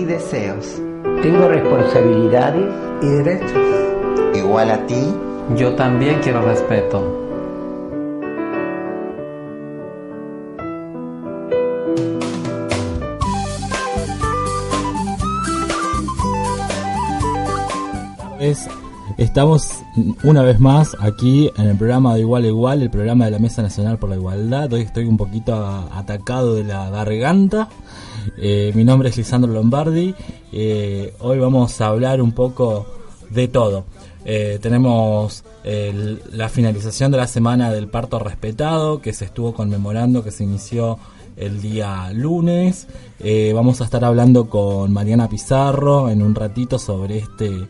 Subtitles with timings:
[0.00, 0.80] y deseos.
[1.22, 3.52] Tengo responsabilidades y derechos.
[4.34, 5.14] Igual a ti.
[5.56, 7.20] Yo también quiero respeto.
[19.20, 19.82] Estamos
[20.22, 23.38] una vez más aquí en el programa de Igual a Igual, el programa de la
[23.38, 24.72] Mesa Nacional por la Igualdad.
[24.72, 25.54] Hoy estoy un poquito
[25.94, 27.68] atacado de la garganta.
[28.36, 30.14] Eh, mi nombre es Lisandro Lombardi.
[30.52, 32.86] Eh, hoy vamos a hablar un poco
[33.30, 33.84] de todo.
[34.24, 35.44] Eh, tenemos
[36.32, 40.98] la finalización de la semana del parto respetado que se estuvo conmemorando, que se inició
[41.36, 42.86] el día lunes.
[43.54, 47.68] vamos a estar hablando con Mariana Pizarro en un ratito sobre este,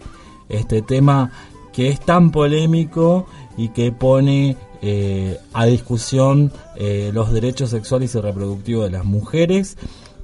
[0.48, 1.32] este tema
[1.72, 4.56] que es tan polémico y que pone
[5.53, 6.53] a discusión
[7.12, 9.77] los derechos sexuales y reproductivos de las mujeres.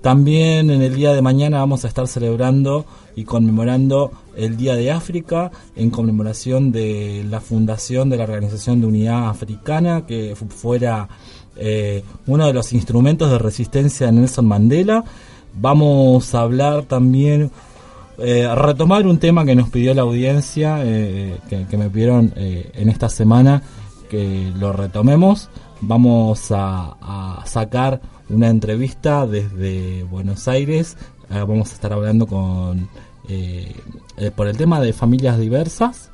[0.07, 4.93] También en el día de mañana vamos a estar celebrando y conmemorando el Día de
[4.93, 11.09] África en conmemoración de la fundación de la Organización de Unidad Africana, que fuera
[11.57, 15.03] eh, uno de los instrumentos de resistencia de Nelson Mandela.
[15.55, 17.51] Vamos a hablar también,
[18.19, 23.09] eh, retomar un tema que nos pidió la audiencia, eh, que, me pidieron en esta
[23.09, 23.61] semana
[24.09, 25.51] que lo retomemos.
[25.81, 30.97] Vamos a sacar una entrevista desde Buenos Aires.
[31.31, 32.89] Ah, vamos a estar hablando con
[33.29, 33.75] eh,
[34.17, 36.11] eh, por el tema de familias diversas.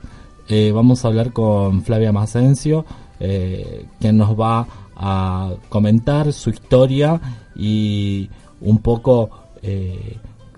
[0.48, 2.84] Eh, vamos a hablar con Flavia Masencio,
[3.18, 7.20] quien nos va a comentar su historia
[7.54, 8.28] y
[8.60, 9.30] un poco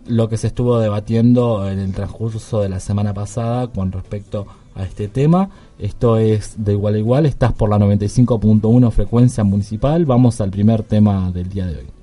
[0.07, 4.85] lo que se estuvo debatiendo en el transcurso de la semana pasada con respecto a
[4.85, 5.51] este tema.
[5.79, 10.05] Esto es de igual a igual, estás por la 95.1 frecuencia municipal.
[10.05, 11.94] Vamos al primer tema del día de hoy.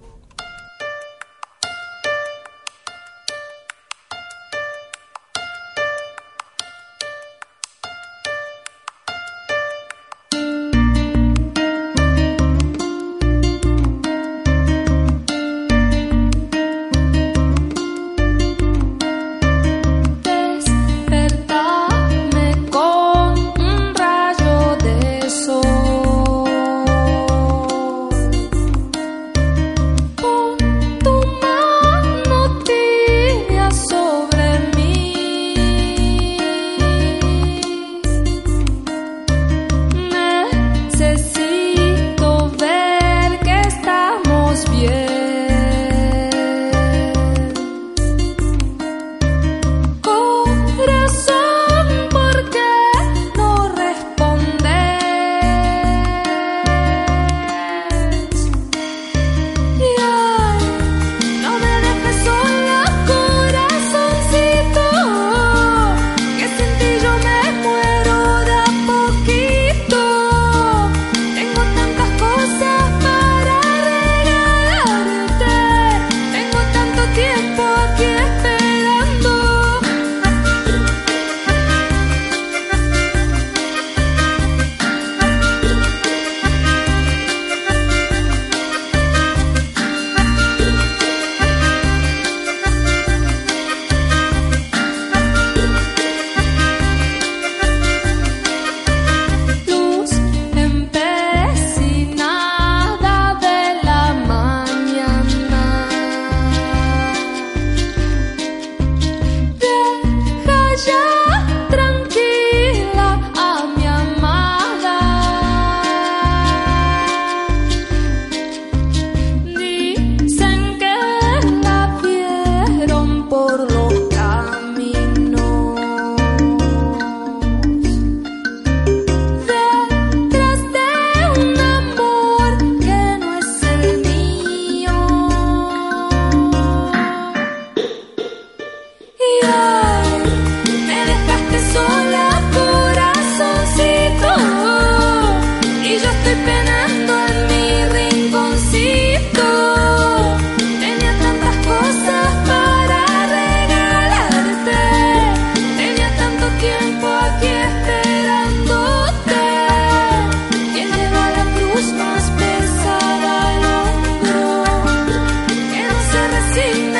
[166.54, 166.91] Ahí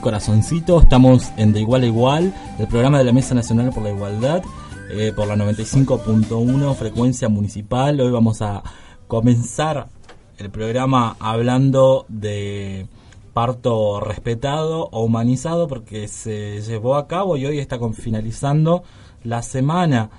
[0.00, 0.80] Corazoncito.
[0.80, 4.42] Estamos en De Igual a Igual, el programa de la Mesa Nacional por la Igualdad,
[4.90, 8.00] eh, por la 95.1 frecuencia municipal.
[8.00, 8.62] Hoy vamos a
[9.06, 9.88] comenzar
[10.38, 12.86] el programa hablando de
[13.32, 18.84] parto respetado o humanizado porque se llevó a cabo y hoy está finalizando
[19.22, 20.10] la semana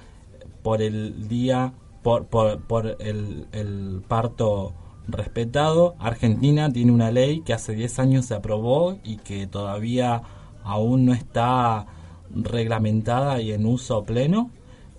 [0.64, 1.74] por el día
[2.04, 4.74] por, por, el parto
[5.08, 5.96] respetado.
[6.00, 10.22] Argentina tiene una ley que hace 10 años se aprobó y que todavía
[10.64, 11.86] aún no está
[12.34, 14.50] reglamentada y en uso pleno.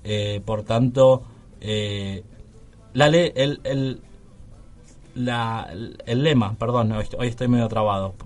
[0.04, 1.22] Eh, por tanto,
[1.60, 2.22] eh,
[2.94, 4.00] la ley, el, el,
[5.14, 5.68] la,
[6.06, 8.14] el lema, perdón, hoy estoy- medio trabado.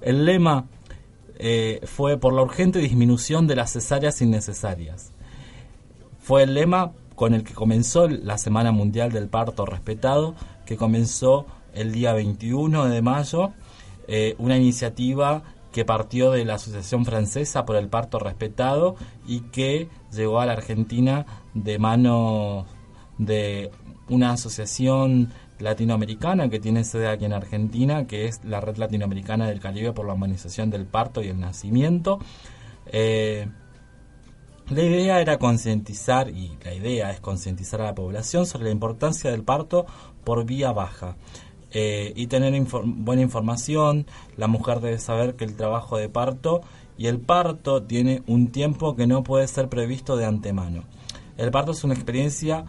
[0.00, 0.66] El lema
[1.38, 5.12] eh, fue por la urgente disminución de las cesáreas innecesarias.
[6.20, 10.34] Fue el lema con el que comenzó la Semana Mundial del Parto Respetado,
[10.64, 13.52] que comenzó el día 21 de mayo,
[14.06, 15.42] eh, una iniciativa
[15.72, 18.94] que partió de la Asociación Francesa por el Parto Respetado
[19.26, 22.66] y que llegó a la Argentina de mano
[23.18, 23.72] de
[24.08, 29.60] una asociación latinoamericana que tiene sede aquí en Argentina, que es la Red Latinoamericana del
[29.60, 32.20] Caribe por la Humanización del Parto y el Nacimiento.
[32.86, 33.48] Eh,
[34.70, 39.30] la idea era concientizar, y la idea es concientizar a la población sobre la importancia
[39.30, 39.86] del parto
[40.24, 41.16] por vía baja.
[41.70, 44.06] Eh, y tener infor- buena información,
[44.36, 46.62] la mujer debe saber que el trabajo de parto
[46.96, 50.84] y el parto tiene un tiempo que no puede ser previsto de antemano.
[51.36, 52.64] El parto es una experiencia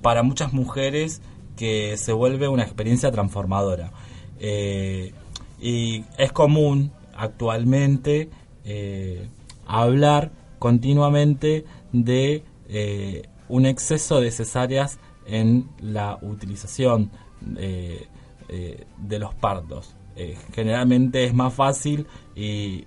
[0.00, 1.20] para muchas mujeres
[1.56, 3.92] que se vuelve una experiencia transformadora.
[4.38, 5.12] Eh,
[5.60, 8.30] y es común actualmente
[8.64, 9.28] eh,
[9.66, 17.10] hablar continuamente de eh, un exceso de cesáreas en la utilización
[17.56, 18.06] eh,
[18.48, 19.96] eh, de los partos.
[20.52, 22.84] Generalmente es más fácil y,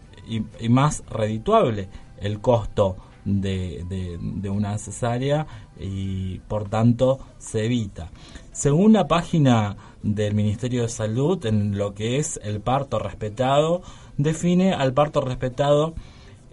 [0.70, 1.90] más redituable
[2.22, 5.48] el costo de- de una cesárea
[5.80, 8.12] y por tanto se evita.
[8.52, 13.82] Según la página del Ministerio de Salud, en lo que es el parto respetado,
[14.18, 15.96] define al parto respetado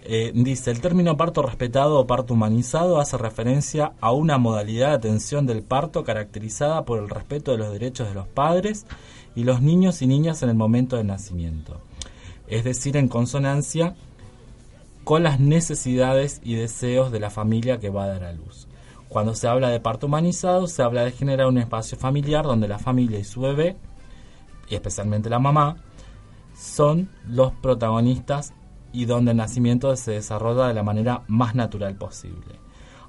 [0.02, 4.94] eh, dice, el término parto respetado o parto humanizado hace referencia a una modalidad de
[4.94, 8.86] atención del parto caracterizada por el respeto de los derechos de los padres
[9.34, 11.80] y los niños y niñas en el momento del nacimiento,
[12.48, 13.94] es decir, en consonancia
[15.04, 18.68] con las necesidades y deseos de la familia que va a dar a luz.
[19.08, 22.78] Cuando se habla de parto humanizado, se habla de generar un espacio familiar donde la
[22.78, 23.76] familia y su bebé,
[24.68, 25.76] y especialmente la mamá,
[26.54, 28.52] son los protagonistas
[28.92, 32.58] y donde el nacimiento se desarrolla de la manera más natural posible.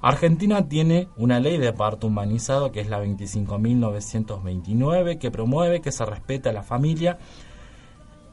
[0.00, 6.04] Argentina tiene una ley de parto humanizado que es la 25.929 que promueve que se
[6.04, 7.18] respete a la familia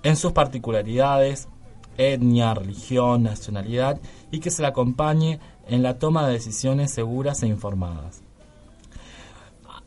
[0.01, 1.48] en sus particularidades,
[1.98, 4.00] etnia, religión, nacionalidad
[4.32, 8.24] y que se la acompañe en la toma de decisiones seguras e informadas.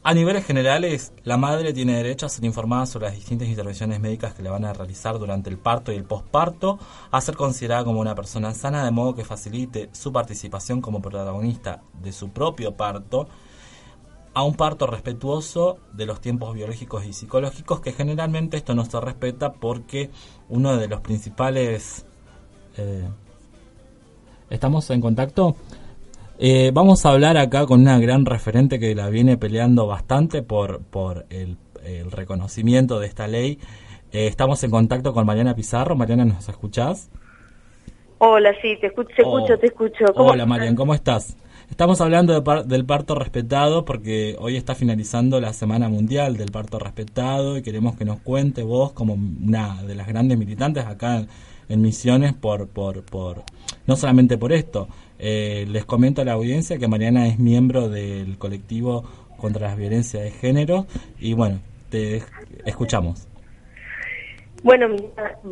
[0.05, 4.35] A niveles generales, la madre tiene derecho a ser informada sobre las distintas intervenciones médicas
[4.35, 6.81] que le van a realizar durante el parto y el posparto,
[7.13, 11.83] a ser considerada como una persona sana de modo que facilite su participación como protagonista
[12.03, 13.29] de su propio parto,
[14.35, 19.01] a un parto respetuoso de los tiempos biológicos y psicológicos, que generalmente esto no se
[19.01, 20.11] respeta porque
[20.49, 22.07] uno de los principales...
[22.77, 23.09] Eh,
[24.51, 25.55] ¿Estamos en contacto?
[26.45, 30.83] Eh, vamos a hablar acá con una gran referente que la viene peleando bastante por,
[30.83, 31.57] por el,
[32.11, 33.61] reconocimiento de esta ley.
[34.11, 35.95] Eh, estamos en contacto con Mariana Pizarro.
[35.95, 37.13] Mariana, ¿nos escuchás?
[38.19, 40.05] Hola, sí, te escucho, te escucho, te escucho.
[40.17, 41.37] Hola, Mariana, ¿cómo estás?
[41.71, 47.57] Estamos hablando del parto respetado porque hoy está finalizando la Semana Mundial del Parto Respetado
[47.57, 51.25] y queremos que nos cuente vos como una de las grandes militantes acá
[51.69, 53.45] en Misiones por, por, por
[53.87, 54.89] no solamente por esto,
[55.25, 59.05] eh, les comento a la audiencia que Mariana es miembro del colectivo
[59.37, 60.87] contra las violencias de género
[61.21, 61.61] y bueno,
[61.91, 62.23] te
[62.67, 63.29] escuchamos.
[64.65, 64.97] Bueno,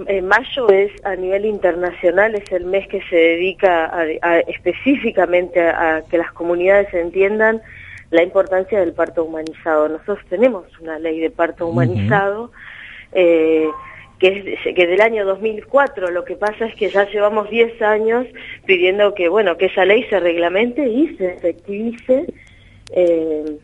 [0.08, 3.92] eh, mayo es a nivel internacional, es el mes que se dedica
[4.48, 7.62] específicamente a, que las comunidades entiendan
[8.10, 9.88] la importancia del parto humanizado.
[9.88, 12.50] Nosotros tenemos una ley de parto humanizado.
[13.12, 13.68] eh,
[14.20, 16.10] que es, que del año 2004.
[16.10, 18.26] Lo que pasa es que ya llevamos 10 años
[18.66, 22.26] pidiendo que, bueno, que esa ley se reglamente y se efectivice
[22.94, 23.56] eh,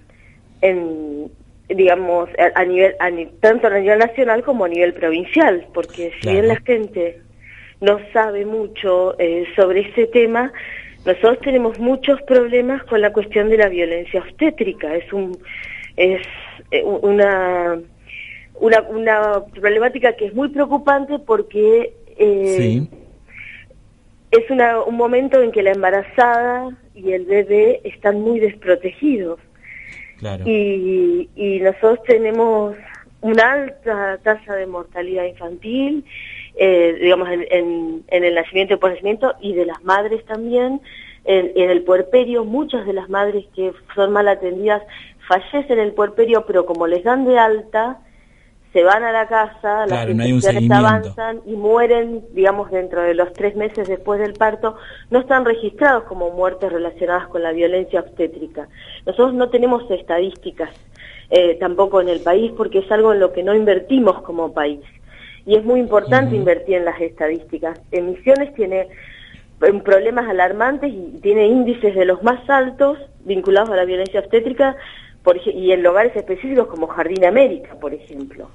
[0.62, 1.30] en,
[1.68, 2.96] digamos, a, nivel,
[3.40, 7.20] tanto a nivel nacional como a nivel provincial, porque si bien la gente
[7.80, 10.52] no sabe mucho eh, sobre este tema,
[11.04, 14.96] nosotros tenemos muchos problemas con la cuestión de la violencia obstétrica.
[14.96, 15.38] Es un
[15.96, 16.22] es
[16.70, 17.78] eh, una
[18.60, 22.86] una, una problemática que es muy preocupante porque eh,
[24.30, 29.40] es una, un momento en que la embarazada y el bebé están muy desprotegidos.
[30.46, 32.74] Y, y nosotros tenemos
[33.20, 36.04] una alta tasa de mortalidad infantil,
[36.56, 40.80] eh, digamos, en, en, en, el nacimiento y nacimiento y de las madres también.
[41.26, 44.82] En, en, el puerperio, muchas de las madres que son mal atendidas
[45.28, 47.98] fallecen en el puerperio, pero como les dan de alta,
[48.76, 53.56] se van a la casa, las infecciones avanzan y mueren, digamos, dentro de los tres
[53.56, 54.76] meses después del parto,
[55.08, 58.68] no están registrados como muertes relacionadas con la violencia obstétrica.
[59.06, 60.68] Nosotros no tenemos estadísticas
[61.30, 64.80] eh, tampoco en el país porque es algo en lo que no invertimos como país.
[65.46, 67.80] Y es muy importante invertir en las estadísticas.
[67.92, 68.88] Emisiones tiene
[69.62, 74.76] eh, problemas alarmantes y tiene índices de los más altos vinculados a la violencia obstétrica
[75.46, 78.48] y en lugares específicos como Jardín América, por ejemplo.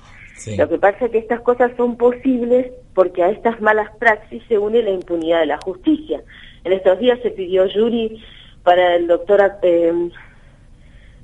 [0.57, 4.57] Lo que pasa es que estas cosas son posibles porque a estas malas praxis se
[4.57, 6.23] une la impunidad de la justicia.
[6.63, 8.23] En estos días se pidió jury
[8.63, 10.09] para el doctor eh,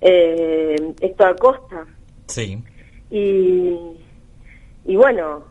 [0.02, 1.86] eh, Héctor Acosta.
[2.28, 2.62] Sí.
[3.10, 3.76] Y,
[4.86, 5.46] y bueno,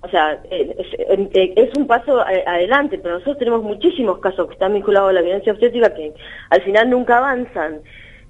[0.00, 4.74] o sea, eh, es, es, un paso adelante, pero nosotros tenemos muchísimos casos que están
[4.74, 6.12] vinculados a la violencia obstétrica que
[6.50, 7.80] al final nunca avanzan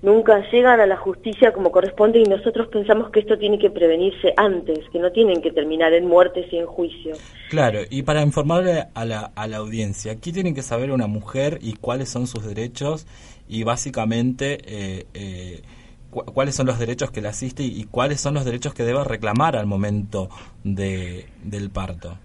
[0.04, 4.34] nunca llegan a la justicia como corresponde y nosotros pensamos que esto tiene que prevenirse
[4.36, 7.18] antes, que no tienen que terminar en muertes y en juicios.
[7.48, 11.58] Claro, y para informarle a la, a la audiencia, ¿qué tiene que saber una mujer
[11.62, 13.06] y cuáles son sus derechos?
[13.48, 15.62] Y básicamente, eh, eh,
[16.10, 19.56] cuáles son los derechos que le asiste y, cuáles son los derechos que debe reclamar
[19.56, 20.28] al momento
[20.62, 22.18] de, del parto.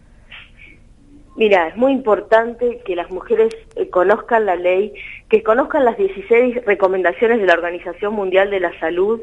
[1.39, 4.93] Mira, es muy importante que las mujeres eh, conozcan la ley,
[5.29, 9.21] que conozcan las 16 recomendaciones de la Organización Mundial de la Salud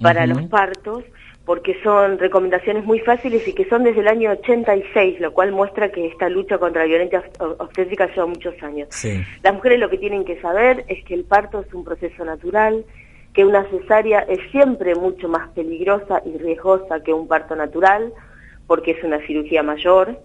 [0.00, 1.04] para los partos,
[1.44, 5.92] porque son recomendaciones muy fáciles y que son desde el año 86, lo cual muestra
[5.92, 8.88] que esta lucha contra la violencia obstétrica lleva muchos años.
[9.44, 12.84] Las mujeres lo que tienen que saber es que el parto es un proceso natural,
[13.34, 18.12] que una cesárea es siempre mucho más peligrosa y riesgosa que un parto natural,
[18.66, 20.18] porque es una cirugía mayor,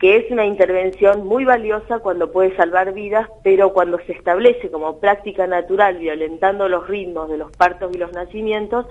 [0.00, 4.98] que es una intervención muy valiosa cuando puede salvar vidas, pero cuando se establece como
[4.98, 8.86] práctica natural, violentando los ritmos de los partos y los nacimientos,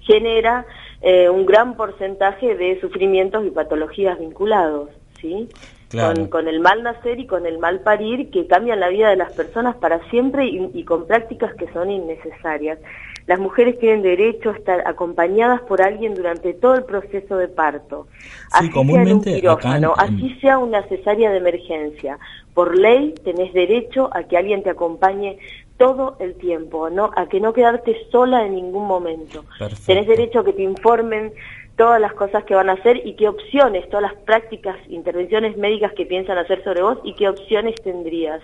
[0.00, 0.64] genera
[1.00, 4.90] eh, un gran porcentaje de sufrimientos y patologías vinculados,
[5.20, 5.48] ¿sí?
[5.92, 9.16] Con, con, el mal nacer y con el mal parir que cambian la vida de
[9.16, 12.78] las personas para siempre y, y con prácticas que son innecesarias.
[13.26, 18.08] Las mujeres tienen derecho a estar acompañadas por alguien durante todo el proceso de parto.
[18.50, 22.18] así sea en un quirófano, así sea una cesárea de emergencia.
[22.52, 25.38] Por ley tenés derecho a que alguien te acompañe
[25.78, 27.10] todo el tiempo, ¿no?
[27.16, 29.44] a que no quedarte sola en ningún momento.
[29.86, 31.32] Tenés derecho a que te informen
[31.76, 35.92] todas las cosas que van a hacer y qué opciones, todas las prácticas, intervenciones médicas
[35.92, 38.40] que piensan hacer sobre vos y qué opciones tendrías.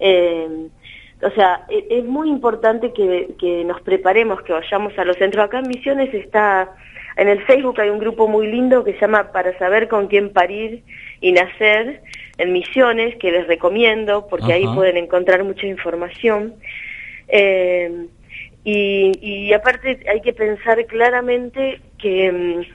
[0.00, 0.68] Eh,
[1.22, 5.44] o sea, e, es muy importante que, que, nos preparemos, que vayamos a los centros.
[5.44, 6.70] Acá en Misiones está,
[7.16, 10.32] en el Facebook hay un grupo muy lindo que se llama Para saber con quién
[10.32, 10.84] parir
[11.20, 12.02] y nacer
[12.36, 16.54] en Misiones, que les recomiendo porque ahí pueden encontrar mucha información.
[17.28, 18.06] Eh,
[18.64, 22.68] y, y, aparte hay que pensar claramente que,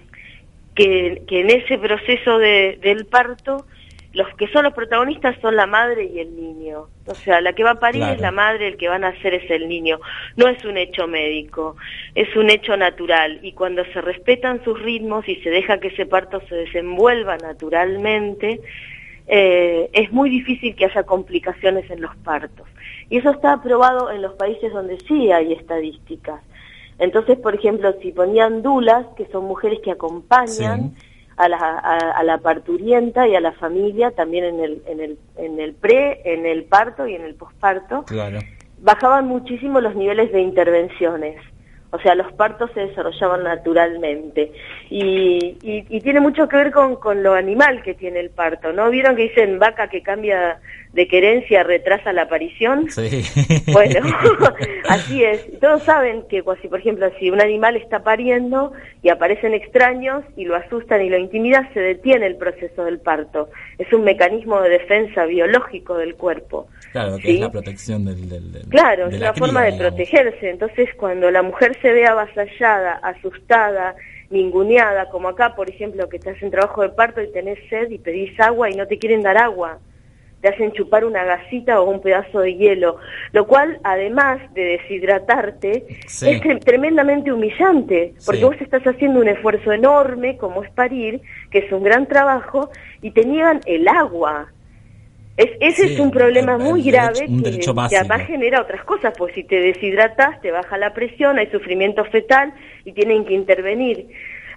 [0.75, 3.65] que, que en ese proceso de, del parto
[4.13, 6.87] los que son los protagonistas son la madre y el niño.
[7.07, 9.33] O sea, la que va a parir es la madre, el que van a hacer
[9.33, 9.99] es el niño.
[10.35, 11.75] No es un hecho médico,
[12.13, 13.39] es un hecho natural.
[13.41, 18.61] Y cuando se respetan sus ritmos y se deja que ese parto se desenvuelva naturalmente,
[19.27, 22.67] eh, es muy difícil que haya complicaciones en los partos.
[23.09, 26.41] Y eso está aprobado en los países donde sí hay estadísticas.
[26.99, 30.95] Entonces, por ejemplo, si ponían dulas, que son mujeres que acompañan,
[31.35, 35.59] a la, a, la parturienta y a la familia también en el, en el, en
[35.59, 38.03] el pre, en el parto y en el posparto.
[38.03, 38.39] Claro.
[38.79, 41.37] Bajaban muchísimo los niveles de intervenciones.
[41.93, 44.51] O sea, los partos se desarrollaban naturalmente.
[44.89, 48.73] Y, y, y tiene mucho que ver con, con lo animal que tiene el parto,
[48.73, 48.89] ¿no?
[48.89, 50.59] ¿Vieron que dicen vaca que cambia
[50.93, 52.89] de querencia retrasa la aparición.
[52.89, 53.23] Sí.
[53.71, 53.99] Bueno,
[54.89, 55.59] así es.
[55.59, 60.23] Todos saben que, pues, si por ejemplo, si un animal está pariendo y aparecen extraños
[60.35, 63.49] y lo asustan y lo intimidan, se detiene el proceso del parto.
[63.79, 66.67] Es un mecanismo de defensa biológico del cuerpo.
[66.93, 68.65] Claro, que es la protección del...
[68.69, 70.51] claro, es una forma de protegerse.
[70.51, 73.95] Entonces, cuando la mujer se ve avasallada, asustada,
[74.29, 77.97] ninguneada, como acá, por ejemplo, que estás en trabajo de parto y tenés sed y
[77.97, 79.79] pedís agua y no te quieren dar agua
[80.43, 82.97] te hacen chupar una gasita o un pedazo de hielo,
[83.31, 90.35] lo cual además de deshidratarte es tremendamente humillante, porque vos estás haciendo un esfuerzo enorme
[90.35, 92.69] como es parir, que es un gran trabajo,
[93.01, 94.51] y te niegan el agua.
[95.35, 99.55] Es, ese es un problema muy grave que, además genera otras cosas, pues si te
[99.55, 102.53] deshidratas, te baja la presión, hay sufrimiento fetal
[102.85, 104.09] y tienen que intervenir.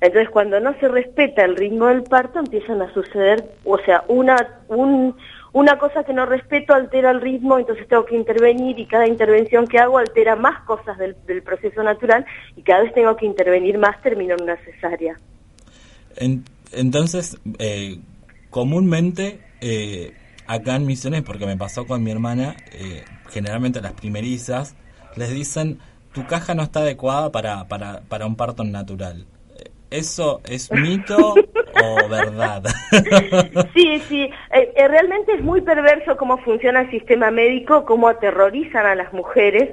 [0.03, 4.61] Entonces, cuando no se respeta el ritmo del parto, empiezan a suceder, o sea, una,
[4.69, 5.17] un,
[5.55, 9.67] una cosa que no respeto altera el ritmo, entonces tengo que intervenir y cada intervención
[9.67, 14.03] que hago altera más cosas del, proceso natural y cada vez tengo que intervenir más,
[14.03, 15.19] termino en una cesárea.
[16.73, 17.97] entonces, eh,
[18.51, 20.12] comúnmente eh,
[20.47, 24.77] acá en Misiones, porque me pasó con mi hermana, eh, generalmente las primerizas
[25.17, 25.79] les dicen,
[26.13, 29.27] tu caja no está adecuada para, para, para un parto natural.
[29.91, 32.63] ¿Eso es mito o verdad?
[33.75, 34.23] sí, sí.
[34.53, 39.13] Eh, eh, realmente es muy perverso cómo funciona el sistema médico, cómo aterrorizan a las
[39.13, 39.71] mujeres,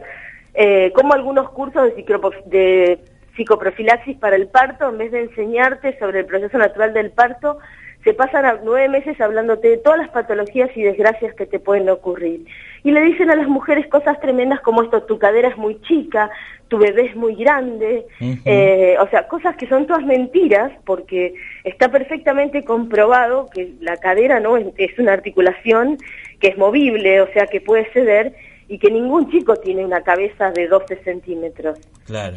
[0.54, 2.04] eh, cómo algunos cursos de,
[2.46, 3.00] de
[3.36, 7.58] psicoprofilaxis para el parto, en vez de enseñarte sobre el proceso natural del parto,
[8.04, 11.89] se pasan a nueve meses hablándote de todas las patologías y desgracias que te pueden
[11.89, 12.46] ocurrir.
[12.84, 16.30] Y le dicen a las mujeres cosas tremendas como esto, tu cadera es muy chica,
[16.68, 21.89] tu bebé es muy grande, eh, o sea, cosas que son todas mentiras porque está
[21.89, 25.98] perfectamente comprobado que la cadera no es, una articulación
[26.39, 28.34] que es movible, o sea, que puede ceder
[28.68, 31.80] y que ningún chico tiene una cabeza de 12 centímetros.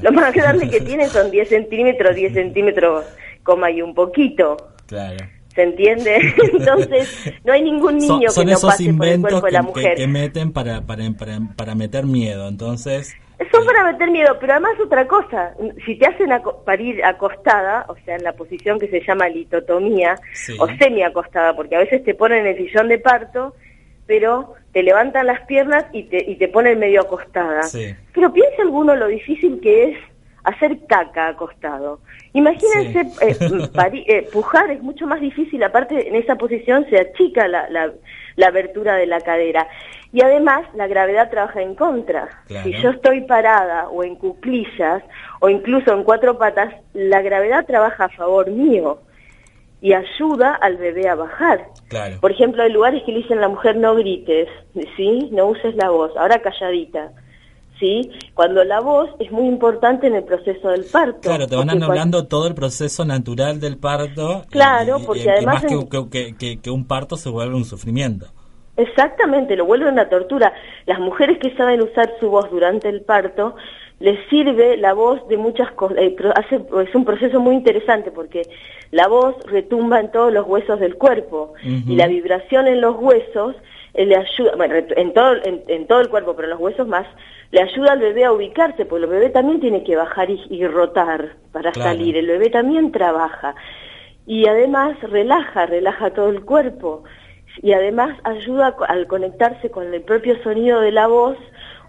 [0.03, 3.05] Lo más grande que tiene son 10 centímetros, 10 centímetros,
[3.43, 4.57] coma y un poquito.
[4.87, 5.36] Claro.
[5.57, 6.35] ¿Se entiende?
[6.53, 9.95] Entonces, no hay ningún niño que no pase por el cuerpo de la mujer.
[9.95, 11.05] Que, que meten para, para,
[11.57, 13.17] para, meter miedo, entonces...
[13.51, 16.31] Son para meter miedo, pero además otra cosa, si te hacen
[16.65, 20.17] parir acostada, o sea, en la posición que se llama litotomía,
[20.59, 23.55] o semi-acostada, porque a veces te ponen en el sillón de parto,
[24.07, 27.61] pero te levantan las piernas y te, y te ponen medio acostada.
[28.15, 29.99] Pero piensa alguno lo difícil que es
[30.47, 31.99] hacer caca acostado.
[32.33, 33.37] Imagínense, eh,
[34.07, 38.95] eh, pujar es mucho más difícil, aparte en esa posición se achica la, la, abertura
[38.95, 39.67] de la cadera.
[40.13, 42.29] Y además la gravedad trabaja en contra.
[42.63, 45.03] Si yo estoy parada o en cuclillas
[45.41, 49.01] o incluso en cuatro patas, la gravedad trabaja a favor mío
[49.81, 51.67] y ayuda al bebé a bajar.
[52.21, 54.49] Por ejemplo, hay lugares que le dicen a la mujer no grites,
[54.97, 55.29] ¿sí?
[55.33, 57.11] No uses la voz, ahora calladita
[57.79, 58.11] ¿sí?
[58.35, 61.21] Cuando la voz es muy importante en el proceso del parto.
[61.21, 64.45] Claro, te van hablando todo el proceso natural del parto.
[64.51, 65.63] Claro, porque además...
[65.63, 65.73] Más
[66.11, 68.27] que, que, un parto se vuelve un sufrimiento.
[68.77, 70.53] Exactamente, lo vuelve una tortura.
[70.85, 73.57] Las mujeres que saben usar su voz durante el parto,
[74.01, 75.97] les sirve la voz de muchas cosas.
[75.99, 76.17] Eh,
[76.51, 78.43] es un proceso muy interesante porque
[78.91, 83.57] la voz retumba en todos los huesos del cuerpo y la vibración en los huesos
[84.05, 87.07] le ayuda, bueno, en todo, en, todo el cuerpo, pero en los huesos más,
[87.51, 91.37] le ayuda al bebé a ubicarse, porque el bebé también tiene que bajar y, rotar
[91.53, 93.55] para salir, el bebé también trabaja.
[94.27, 97.05] Y además relaja, relaja todo el cuerpo.
[97.63, 101.39] Y además ayuda al conectarse con el propio sonido de la voz,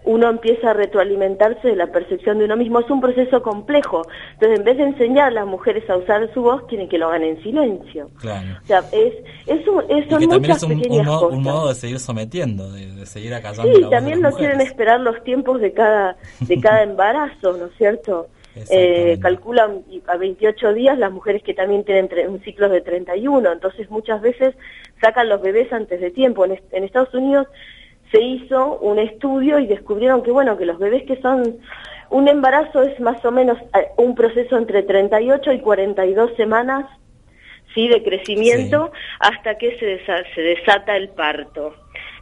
[0.07, 2.79] uno empieza a retroalimentarse de la percepción de uno mismo.
[2.79, 4.03] Es un proceso complejo.
[4.33, 7.09] Entonces, en vez de enseñar a las mujeres a usar su voz, quieren que lo
[7.09, 8.09] hagan en silencio.
[8.19, 8.57] Claro.
[8.63, 9.13] O sea, es,
[9.45, 11.37] es, un, es son muchas un, pequeñas un, cosas.
[11.37, 15.59] un modo de seguir sometiendo, de, seguir acallando Sí, también no quieren esperar los tiempos
[15.59, 18.27] de cada, de cada embarazo, ¿no es cierto?
[18.71, 23.87] Eh, calculan a 28 días las mujeres que también tienen un ciclo de 31, entonces
[23.91, 24.55] muchas veces
[24.99, 26.43] sacan los bebés antes de tiempo.
[26.45, 27.47] En, en Estados Unidos
[28.11, 31.57] se hizo un estudio y descubrieron que, bueno, que los bebés que son...
[32.09, 36.85] Un embarazo es más o menos eh, un proceso entre 38 y 42 semanas
[37.75, 37.89] ¿sí?
[37.89, 39.99] de crecimiento hasta que se,
[40.33, 41.75] se desata el parto.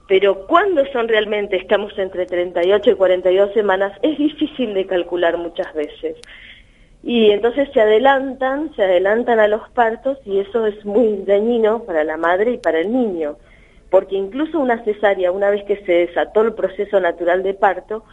[0.08, 5.71] Pero cuando son realmente, estamos entre 38 y 42 semanas, es difícil de calcular muchas
[5.76, 6.17] veces.
[7.04, 12.04] Y entonces se adelantan, se adelantan a los partos y eso es muy dañino para
[12.04, 13.38] la madre y para el niño
[13.95, 18.03] porque incluso una cesárea, una vez que se desató el proceso natural de parto,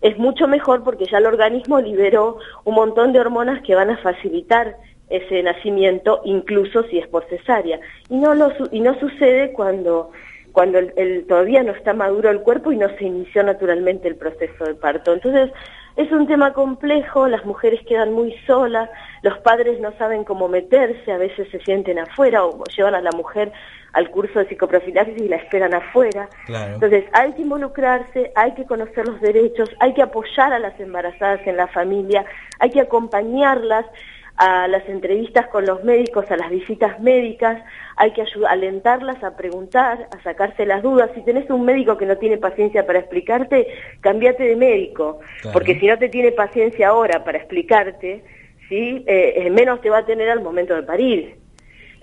[0.00, 3.98] es mucho mejor porque ya el organismo liberó un montón de hormonas que van a
[3.98, 4.78] facilitar
[5.10, 7.78] ese nacimiento, incluso si es por cesárea.
[8.08, 10.10] Y no, lo, y no sucede cuando,
[10.52, 14.64] cuando el, todavía no está maduro el cuerpo y no se inició naturalmente el proceso
[14.64, 15.12] de parto.
[15.12, 15.50] Entonces,
[15.96, 18.90] es un tema complejo, las mujeres quedan muy solas,
[19.22, 23.12] los padres no saben cómo meterse, a veces se sienten afuera o llevan a la
[23.12, 23.50] mujer
[23.94, 26.28] al curso de psicoprofilaxis y la esperan afuera.
[26.48, 31.40] Entonces hay que involucrarse, hay que conocer los derechos, hay que apoyar a las embarazadas
[31.46, 32.26] en la familia,
[32.58, 33.86] hay que acompañarlas
[34.36, 37.62] a las entrevistas con los médicos, a las visitas médicas,
[37.96, 41.10] hay que alentarlas a preguntar, a sacarse las dudas.
[41.14, 43.66] Si tenés un médico que no tiene paciencia para explicarte,
[44.00, 45.20] cambiate de médico,
[45.52, 48.24] porque si no te tiene paciencia ahora para explicarte,
[48.68, 49.04] ¿sí?
[49.06, 51.36] Eh, eh, menos te va a tener al momento de parir.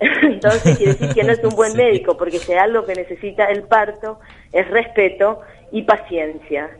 [0.22, 3.46] Entonces quiere decir que no es un buen médico, porque si hay algo que necesita
[3.46, 4.18] el parto
[4.52, 6.70] es respeto y paciencia.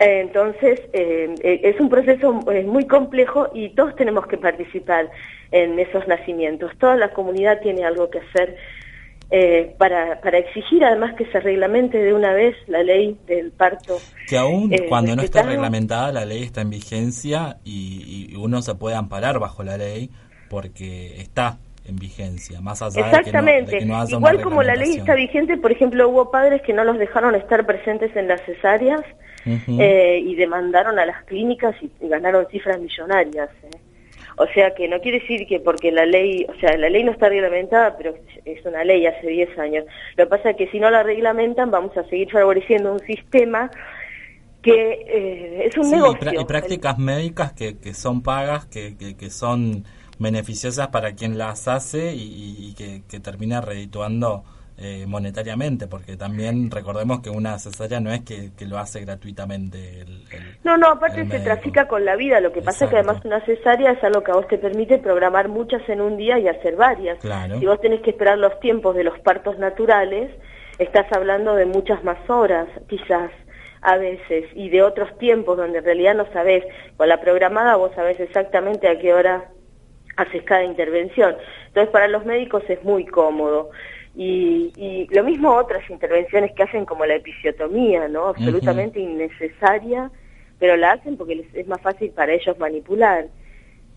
[0.00, 5.10] Entonces, eh, eh, es un proceso muy complejo y todos tenemos que participar
[5.52, 6.72] en esos nacimientos.
[6.78, 8.56] Toda la comunidad tiene algo que hacer
[9.30, 13.98] eh, para, para exigir además que se reglamente de una vez la ley del parto.
[14.26, 18.74] Que aún cuando no está reglamentada, la ley está en vigencia y, y uno se
[18.76, 20.08] puede amparar bajo la ley
[20.48, 23.72] porque está en vigencia, más allá Exactamente.
[23.72, 26.84] de que no, Igual como la ley está vigente, por ejemplo, hubo padres que no
[26.84, 29.02] los dejaron estar presentes en las cesáreas
[29.78, 33.50] eh, y demandaron a las clínicas y, ganaron cifras millonarias.
[33.64, 33.78] ¿eh?
[34.36, 37.12] O sea que no quiere decir que porque la ley, o sea, la ley no
[37.12, 39.84] está reglamentada, pero es una ley hace 10 años.
[40.16, 43.70] Lo que pasa es que si no la reglamentan, vamos a seguir favoreciendo un sistema
[44.62, 46.40] que eh, es un sí, negocio.
[46.40, 49.84] Y, prácticas médicas que, que son pagas, que, que, que son
[50.18, 54.44] beneficiosas para quien las hace y, que, que, termina redituando
[54.82, 60.00] eh, monetariamente, porque también recordemos que una cesárea no es que, lo hace gratuitamente.
[60.00, 60.24] El,
[60.64, 63.44] no, no, aparte se trafica con la vida, lo que pasa es que además una
[63.44, 66.76] cesárea es algo que a vos te permite programar muchas en un día y hacer
[66.76, 67.18] varias.
[67.58, 70.30] Si vos tenés que esperar los tiempos de los partos naturales,
[70.78, 73.30] estás hablando de muchas más horas, quizás
[73.82, 76.64] a veces, y de otros tiempos donde en realidad no sabés,
[76.96, 79.50] con la programada vos sabés exactamente a qué hora
[80.16, 81.36] haces cada intervención.
[81.66, 83.70] Entonces para los médicos es muy cómodo.
[84.16, 88.28] Y, y lo mismo otras intervenciones que hacen como la episiotomía, ¿no?
[88.28, 90.10] Absolutamente innecesaria,
[90.58, 93.28] pero la hacen porque es más fácil para ellos manipular.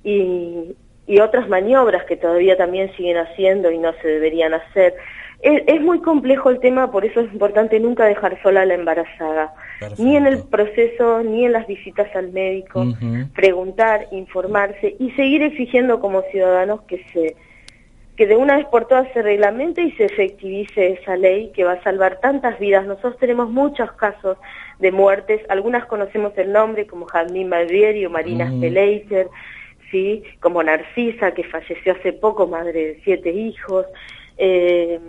[0.04, 4.96] Y, y otras maniobras que todavía también siguen haciendo y no se deberían hacer.
[5.42, 9.54] Es, muy complejo el tema, por eso es importante nunca dejar sola a la embarazada,
[9.98, 12.86] ni en el proceso, ni en las visitas al médico,
[13.36, 17.36] preguntar, informarse y seguir exigiendo como ciudadanos que se
[18.16, 21.74] que de una vez por todas se reglamente y se efectivice esa ley que va
[21.74, 22.86] a salvar tantas vidas.
[22.86, 24.38] Nosotros tenemos muchos casos
[24.80, 29.30] de muertes, algunas conocemos el nombre como Jazmín Malvieri o Marina uh
[29.92, 30.24] ¿sí?
[30.40, 33.86] como Narcisa, que falleció hace poco, madre de siete hijos.
[34.38, 35.00] Eh,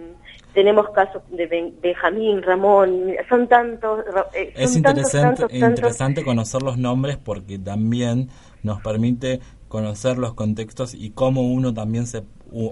[0.52, 4.04] tenemos casos de Benjamín, Ramón, son tantos.
[4.34, 8.28] Eh, es interesante, interesante conocer los nombres porque también
[8.62, 9.40] nos permite
[9.74, 12.22] conocer los contextos y cómo uno también se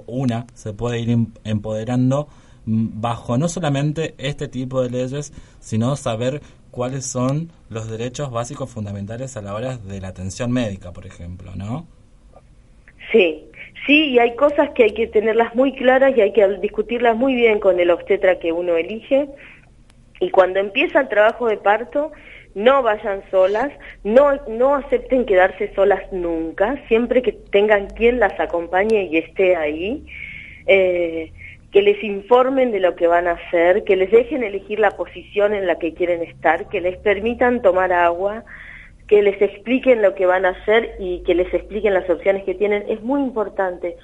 [0.07, 2.29] una se puede ir em, empoderando
[2.65, 8.71] mm, bajo no solamente este tipo de leyes, sino saber cuáles son los derechos básicos
[8.71, 11.89] fundamentales a la hora de la atención médica, por ejemplo, ¿no?
[13.11, 13.47] Sí,
[13.85, 17.35] sí, y hay cosas que hay que tenerlas muy claras y hay que discutirlas muy
[17.35, 19.29] bien con el obstetra que uno elige.
[20.21, 22.13] Y cuando empieza el trabajo de parto,
[22.55, 23.71] no vayan solas,
[24.05, 30.05] no, no acepten quedarse solas nunca, siempre que tengan quien las acompañe y esté ahí,
[30.67, 31.33] eh,
[31.73, 35.55] que les informen de lo que van a hacer, que les dejen elegir la posición
[35.55, 38.45] en la que quieren estar, que les permitan tomar agua,
[39.09, 42.55] que les expliquen lo que van a hacer y que les expliquen las opciones que
[42.55, 42.85] tienen.
[42.89, 43.97] Es muy importante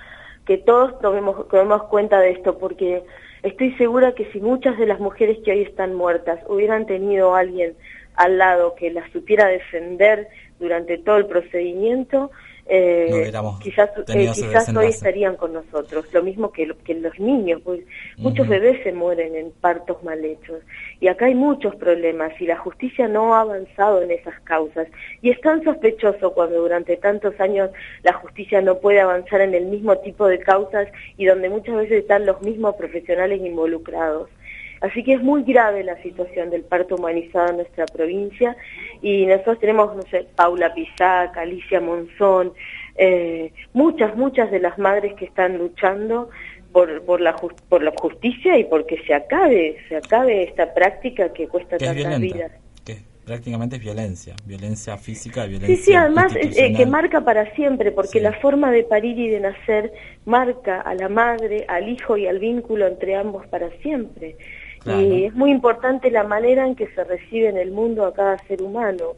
[0.47, 3.03] que todos tomemos, tomemos cuenta de esto porque
[3.43, 7.41] estoy segura que si muchas de las mujeres que hoy están muertas hubieran tenido a
[7.41, 7.75] alguien
[8.19, 10.29] al lado que la supiera defender
[10.59, 12.33] durante todo el procedimiento,
[12.67, 16.13] eh, quizás, eh, quizás hoy estarían con nosotros.
[16.13, 17.81] Lo mismo que, que los niños, pues,
[18.17, 20.61] muchos bebés se mueren en partos mal hechos.
[21.01, 24.89] Y acá hay muchos problemas y la justicia no ha avanzado en esas causas.
[25.23, 27.71] Y es tan sospechoso cuando durante tantos años
[28.03, 32.03] la justicia no puede avanzar en el mismo tipo de causas y donde muchas veces
[32.03, 34.29] están los mismos profesionales involucrados.
[34.81, 38.57] Así que es muy grave la situación del parto humanizado en nuestra provincia
[39.03, 42.53] y nosotros tenemos, no sé, Paula Pisac, Alicia Monzón,
[42.97, 46.31] eh, muchas, muchas de las madres que están luchando
[46.73, 47.35] por, por, la,
[47.69, 52.53] por la justicia y porque se acabe, se acabe esta práctica que cuesta tantas vidas.
[52.85, 57.93] Que prácticamente es violencia, violencia física, violencia Sí, sí, además eh, que marca para siempre,
[57.93, 59.93] porque la forma de parir y de nacer
[60.25, 64.37] marca a la madre, al hijo y al vínculo entre ambos para siempre.
[64.87, 68.39] Y es muy importante la manera en que se recibe en el mundo a cada
[68.47, 69.17] ser humano.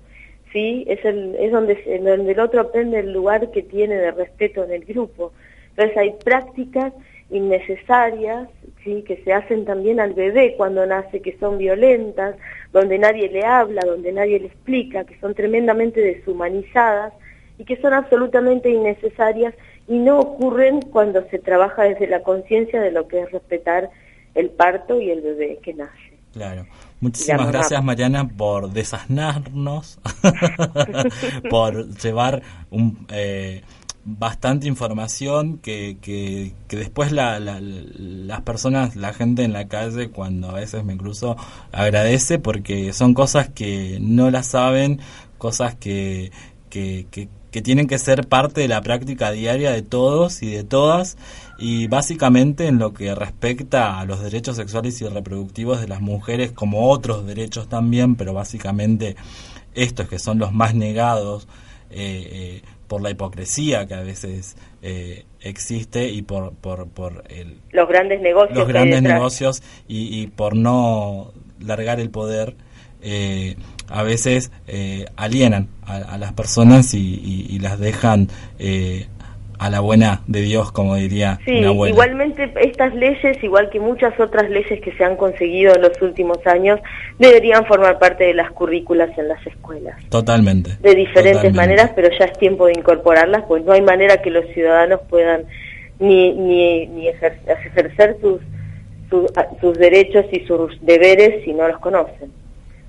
[0.52, 0.84] ¿sí?
[0.88, 4.72] Es, el, es donde, donde el otro aprende el lugar que tiene de respeto en
[4.72, 5.32] el grupo.
[5.70, 6.92] Entonces hay prácticas
[7.30, 8.48] innecesarias
[8.82, 9.02] ¿sí?
[9.06, 12.36] que se hacen también al bebé cuando nace, que son violentas,
[12.72, 17.12] donde nadie le habla, donde nadie le explica, que son tremendamente deshumanizadas
[17.58, 19.54] y que son absolutamente innecesarias
[19.86, 23.90] y no ocurren cuando se trabaja desde la conciencia de lo que es respetar
[24.34, 26.18] el parto y el bebé que nace.
[26.32, 26.66] Claro.
[27.00, 29.98] Muchísimas gracias Mariana por desasnarnos,
[31.50, 33.62] por llevar un, eh,
[34.04, 40.54] bastante información que, que, después la, las personas, la gente en la calle cuando a
[40.54, 41.36] veces me cruzo
[41.72, 45.00] agradece porque son cosas que no las saben,
[45.38, 46.32] cosas que,
[46.68, 47.06] que,
[47.50, 51.16] que tienen que ser parte de la práctica diaria de todos y de todas
[51.60, 56.52] y básicamente en lo que respecta a los derechos sexuales y reproductivos de las mujeres
[56.52, 59.14] como otros derechos también, pero básicamente
[59.74, 61.46] estos que son los más negados
[61.90, 67.58] eh, eh, por la hipocresía que a veces eh, existe y por, por, por el,
[67.72, 72.56] los grandes negocios, los grandes negocios y, por no largar el poder.
[73.88, 74.50] a veces
[75.16, 78.28] alienan a, las personas y, las dejan
[79.60, 84.48] a la buena de Dios, como diría sí, Igualmente estas leyes, igual que muchas otras
[84.48, 86.80] leyes que se han conseguido en los últimos años,
[87.18, 90.02] deberían formar parte de las currículas en las escuelas.
[90.08, 90.78] Totalmente.
[90.80, 94.46] De diferentes maneras, pero ya es tiempo de incorporarlas, pues no hay manera que los
[94.54, 95.42] ciudadanos puedan
[95.98, 98.40] ni, ni, ni ejercer, sus,
[99.60, 102.39] sus derechos y sus deberes si no los conocen.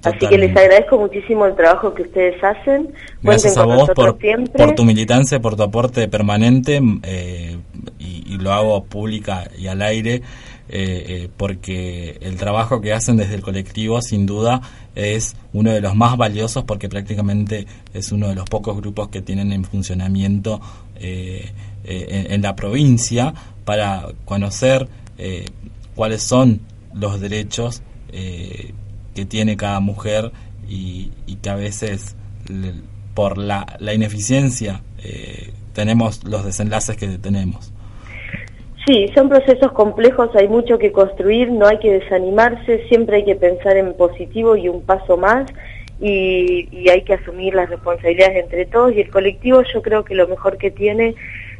[0.04, 2.92] Así que les agradezco muchísimo el trabajo que ustedes hacen.
[3.22, 7.58] Gracias a vos por, por, tu militancia, por tu aporte permanente eh,
[8.00, 10.22] y, lo hago pública y al aire eh,
[10.70, 14.62] eh, porque el trabajo que hacen desde el colectivo sin duda
[14.96, 19.22] es uno de los más valiosos porque prácticamente es uno de los pocos grupos que
[19.22, 20.60] tienen en funcionamiento
[20.96, 21.52] en,
[21.84, 23.34] en, la provincia
[23.64, 24.88] para conocer
[25.94, 26.62] cuáles son
[26.96, 27.84] los derechos
[29.16, 30.32] que tiene cada mujer
[30.68, 32.16] y, que a veces
[33.14, 37.74] por la, la ineficiencia eh, tenemos los desenlaces que tenemos.
[38.86, 43.36] Sí, son procesos complejos, hay mucho que construir, no hay que desanimarse, siempre hay que
[43.36, 45.46] pensar en positivo y un paso más
[46.00, 50.16] y, y hay que asumir las responsabilidades entre todos y el colectivo yo creo que
[50.16, 51.14] lo mejor que tiene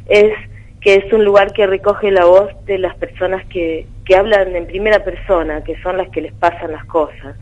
[0.08, 0.32] es
[0.80, 4.66] que es un lugar que recoge la voz de las personas que, que hablan en
[4.66, 7.36] primera persona, que son las que les pasan las cosas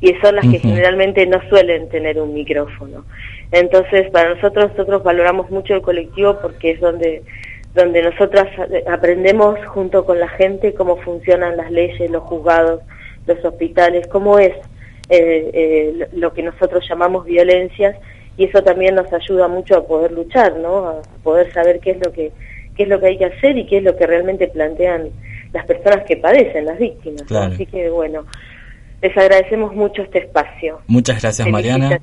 [0.00, 3.04] y son las que generalmente no suelen tener un micrófono.
[3.50, 7.22] Entonces, para nosotros, nosotros valoramos mucho el colectivo porque es donde
[7.74, 8.48] donde nosotras
[8.88, 12.80] aprendemos junto con la gente cómo funcionan las leyes, los juzgados,
[13.26, 14.54] los hospitales, cómo es
[15.10, 17.94] eh, eh, lo que nosotros llamamos violencias
[18.38, 20.88] y eso también nos ayuda mucho a poder luchar, ¿no?
[20.88, 22.32] A poder saber qué es lo que
[22.76, 25.10] qué es lo que hay que hacer y qué es lo que realmente plantean
[25.56, 27.30] las personas que padecen, las víctimas.
[27.32, 28.26] Así que bueno,
[29.00, 30.80] les agradecemos mucho este espacio.
[30.86, 31.98] Muchas gracias, Mariana.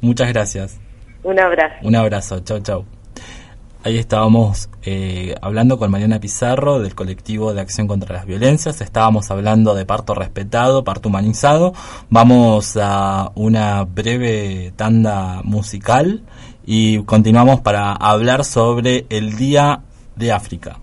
[0.00, 0.80] Muchas gracias.
[1.22, 1.86] Un abrazo.
[1.86, 2.40] Un abrazo.
[2.40, 2.84] Chau, chau.
[3.82, 8.80] Ahí estábamos eh, hablando con Mariana Pizarro del colectivo de acción contra las violencias.
[8.80, 11.72] Estábamos hablando de parto respetado, parto humanizado.
[12.10, 16.22] Vamos a una breve tanda musical
[16.66, 19.82] y continuamos para hablar sobre el Día
[20.16, 20.78] de África.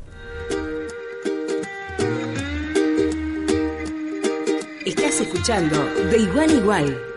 [5.47, 7.16] De Igual Igual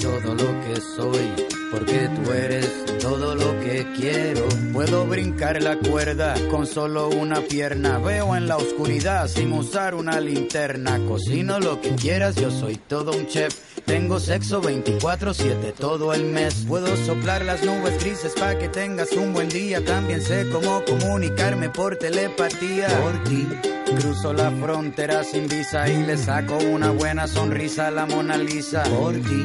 [0.00, 1.32] todo lo que soy,
[1.70, 4.46] porque tú eres todo lo que quiero.
[4.72, 7.98] Puedo brincar la cuerda con solo una pierna.
[7.98, 10.98] Veo en la oscuridad sin usar una linterna.
[11.06, 13.54] Cocino lo que quieras, yo soy todo un chef.
[13.84, 16.64] Tengo sexo 24/7 todo el mes.
[16.66, 19.84] Puedo soplar las nubes grises para que tengas un buen día.
[19.84, 22.88] También sé cómo comunicarme por telepatía.
[23.00, 23.46] Por ti
[23.84, 28.82] Cruzo la frontera sin visa y le saco una buena sonrisa a la Mona Lisa.
[28.84, 29.44] Por ti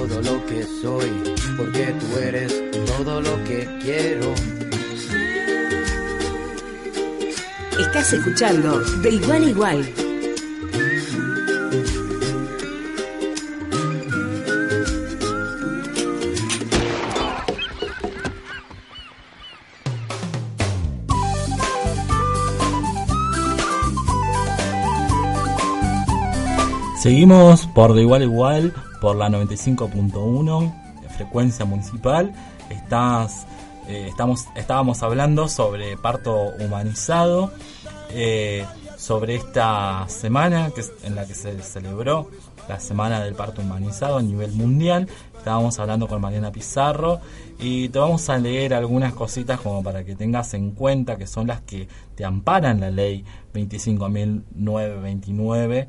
[0.41, 1.11] lo que soy,
[1.57, 2.53] porque tú eres
[2.85, 4.33] todo lo que quiero.
[7.79, 9.93] Estás escuchando De Igual a Igual
[27.01, 30.73] Seguimos por de igual a igual por la 95.1,
[31.17, 32.31] frecuencia municipal.
[32.69, 33.45] Estás,
[33.89, 37.51] eh, estamos, estábamos hablando sobre parto humanizado,
[38.11, 38.65] eh,
[38.97, 42.29] sobre esta semana que en la que se celebró
[42.69, 45.09] la semana del parto humanizado a nivel mundial.
[45.35, 47.19] Estábamos hablando con Mariana Pizarro
[47.59, 51.47] y te vamos a leer algunas cositas como para que tengas en cuenta que son
[51.47, 55.87] las que te amparan la ley 25.929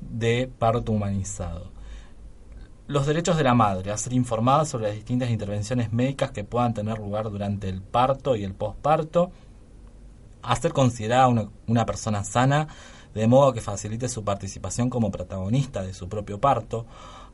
[0.00, 1.73] de parto humanizado.
[2.86, 6.74] Los derechos de la madre, a ser informada sobre las distintas intervenciones médicas que puedan
[6.74, 9.30] tener lugar durante el parto y el posparto.
[10.42, 12.68] a ser considerada una, una persona sana,
[13.14, 16.84] de modo que facilite su participación como protagonista de su propio parto,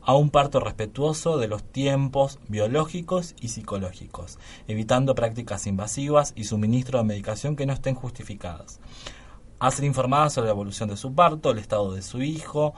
[0.02, 4.38] a un parto respetuoso de los tiempos biológicos y psicológicos,
[4.68, 8.78] evitando prácticas invasivas y suministro de medicación que no estén justificadas.
[9.58, 12.72] A ser informada sobre la evolución de su parto, el estado de su hijo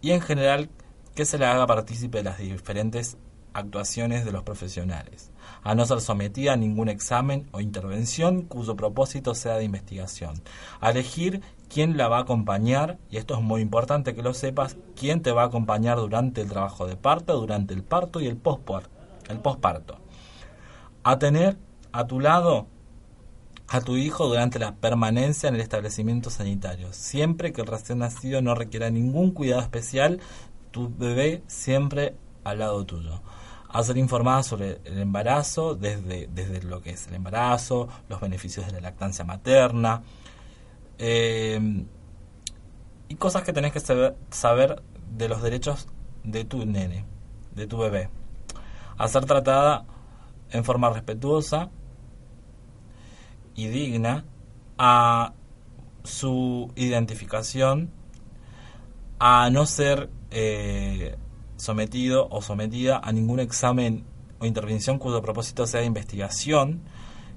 [0.00, 0.70] y en general
[1.18, 3.16] que se le haga partícipe de las diferentes
[3.52, 5.32] actuaciones de los profesionales,
[5.64, 10.40] a no ser sometida a ningún examen o intervención cuyo propósito sea de investigación,
[10.80, 14.76] a elegir quién la va a acompañar, y esto es muy importante que lo sepas,
[14.94, 18.36] quién te va a acompañar durante el trabajo de parto, durante el parto y el
[18.36, 19.98] posparto.
[21.02, 21.56] A tener
[21.90, 22.68] a tu lado
[23.68, 26.88] a tu hijo durante la permanencia en el establecimiento sanitario.
[26.92, 30.20] Siempre que el recién nacido no requiera ningún cuidado especial,
[30.78, 32.14] tu bebé siempre
[32.44, 33.20] al lado tuyo.
[33.68, 38.64] A ser informada sobre el embarazo, desde, desde lo que es el embarazo, los beneficios
[38.66, 40.02] de la lactancia materna,
[40.98, 41.84] eh,
[43.08, 44.82] y cosas que tenés que saber, saber
[45.16, 45.88] de los derechos
[46.22, 47.04] de tu nene,
[47.56, 48.08] de tu bebé.
[48.98, 49.84] A ser tratada
[50.50, 51.70] en forma respetuosa
[53.56, 54.24] y digna
[54.78, 55.32] a
[56.04, 57.90] su identificación,
[59.18, 61.16] a no ser eh,
[61.56, 64.04] sometido o sometida a ningún examen
[64.38, 66.82] o intervención cuyo propósito sea investigación,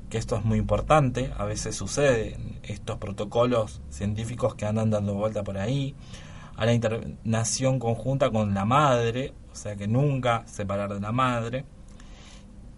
[0.10, 5.44] que esto es muy importante, a veces sucede estos protocolos científicos que andan dando vuelta
[5.44, 5.96] por ahí,
[6.56, 11.66] a la internación conjunta con la madre, o sea que nunca separar de la madre,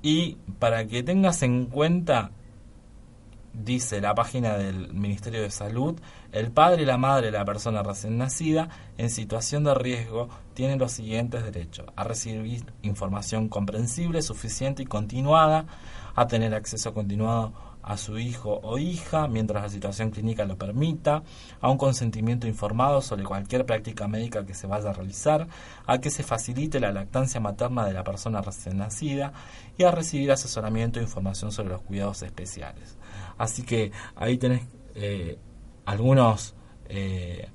[0.02, 2.32] y para que tengas en cuenta,
[3.54, 6.00] dice la página del Ministerio de Salud,
[6.32, 10.80] el padre y la madre de la persona recién nacida en situación de riesgo tienen
[10.80, 15.66] los siguientes derechos, a recibir información comprensible, suficiente y continuada,
[16.16, 21.24] a tener acceso continuado a su hijo o hija mientras la situación clínica lo permita,
[21.60, 25.48] a un consentimiento informado sobre cualquier práctica médica que se vaya a realizar,
[25.86, 29.34] a que se facilite la lactancia materna de la persona recién nacida
[29.78, 32.98] y a recibir asesoramiento e información sobre los cuidados especiales.
[33.38, 34.64] Así que ahí tenés
[34.96, 35.38] eh,
[35.86, 36.56] algunos
[36.90, 37.48] eh,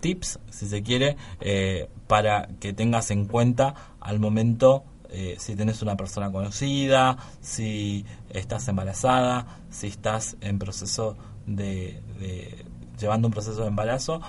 [0.00, 5.82] tips, si se quiere, eh, para que tengas en cuenta al momento eh, si tenés
[5.82, 11.16] una persona conocida, si estás embarazada, si estás en proceso
[11.46, 12.00] de,
[12.98, 14.20] llevando un proceso de embarazo,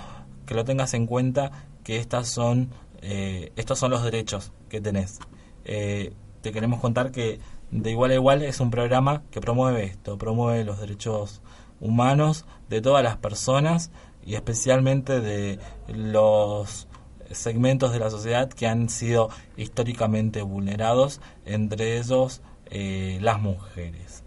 [0.46, 1.50] que lo tengas en cuenta
[1.84, 2.70] que estas son
[3.00, 5.18] eh, estos son los derechos que tenés.
[5.64, 7.38] Te queremos contar que
[7.72, 11.40] de igual a igual es un programa que promueve esto, promueve los derechos
[11.80, 13.90] humanos de todas las personas
[14.24, 15.58] y especialmente de
[15.88, 16.86] los
[17.30, 24.22] segmentos de la sociedad que han sido históricamente vulnerados, entre ellos eh, las mujeres.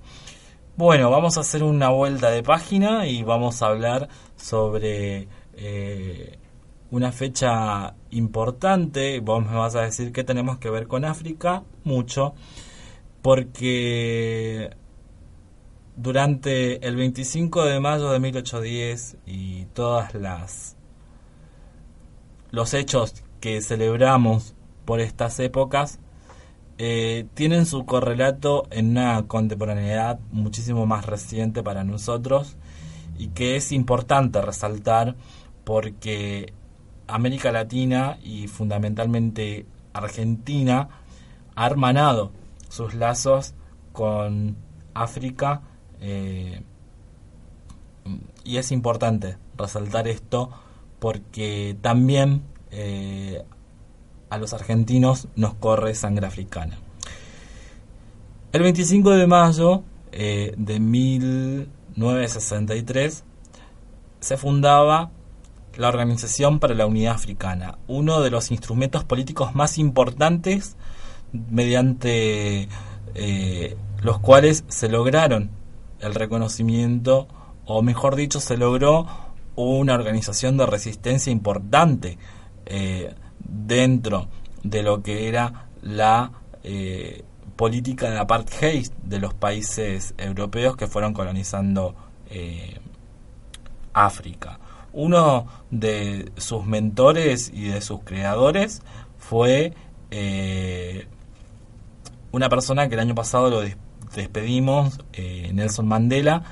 [0.76, 6.39] Bueno, vamos a hacer una vuelta de página y vamos a hablar sobre eh,
[6.89, 9.20] una fecha importante.
[9.20, 12.34] Vos me vas a decir que tenemos que ver con África, mucho,
[13.26, 14.70] porque
[15.96, 20.76] durante el 25 de mayo de 1810 y todas las
[22.52, 24.54] los hechos que celebramos
[24.86, 25.98] por estas épocas
[26.78, 32.58] eh, tienen su correlato en una contemporaneidad muchísimo más reciente para nosotros
[33.18, 35.16] y que es importante resaltar
[35.64, 36.54] porque
[37.08, 40.90] América Latina y fundamentalmente Argentina
[41.56, 42.45] ha hermanado
[42.76, 43.56] sus lazos
[43.94, 44.58] con
[44.94, 45.62] África
[46.02, 46.62] eh,
[48.44, 50.50] y es importante resaltar esto
[51.00, 53.46] porque también eh,
[54.30, 56.78] a los argentinos nos corre sangre africana.
[58.52, 63.24] El 25 de mayo eh, de 1963
[64.20, 65.12] se fundaba
[65.78, 70.76] la Organización para la Unidad Africana, uno de los instrumentos políticos más importantes
[71.32, 72.68] mediante
[73.16, 75.50] eh, los cuales se lograron
[76.00, 77.28] el reconocimiento,
[77.66, 79.08] o mejor dicho, se logró
[79.56, 82.18] una organización de resistencia importante
[82.66, 84.28] eh, dentro
[84.64, 86.32] de lo que era la
[86.64, 87.24] eh,
[87.56, 91.96] política de apartheid de los países europeos que fueron colonizando
[93.94, 94.60] África.
[94.92, 98.82] Uno de sus mentores y de sus creadores
[99.18, 99.74] fue
[102.36, 103.64] una persona que el año pasado lo
[104.14, 105.00] despedimos,
[105.54, 106.44] Nelson Mandela,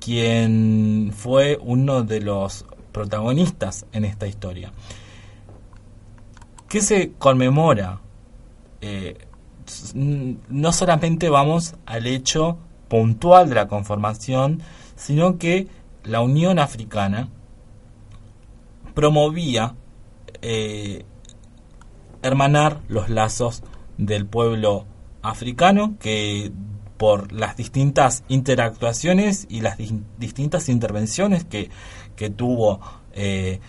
[0.00, 4.72] quien fue uno de los protagonistas en esta historia.
[6.70, 8.00] ¿Qué se conmemora?
[8.80, 9.18] Eh,
[9.94, 12.56] no solamente vamos al hecho
[12.88, 14.62] puntual de la conformación,
[14.94, 15.68] sino que
[16.04, 17.28] la Unión Africana
[18.94, 19.74] promovía
[20.40, 21.04] eh,
[22.22, 23.62] hermanar los lazos
[23.98, 24.86] del pueblo
[25.26, 26.52] africano que
[26.96, 29.76] por las distintas interactuaciones y las
[30.18, 31.70] distintas intervenciones que,
[32.16, 32.80] que tuvo
[33.12, 33.60] eh,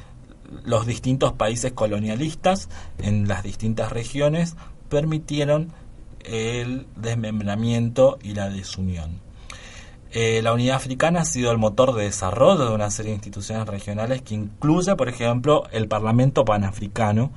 [0.63, 4.55] los distintos países colonialistas en las distintas regiones
[4.89, 5.73] permitieron
[6.23, 9.21] el desmembramiento y la desunión.
[10.11, 13.67] Eh, la unidad africana ha sido el motor de desarrollo de una serie de instituciones
[13.67, 17.31] regionales que incluye, por ejemplo, el Parlamento Panafricano,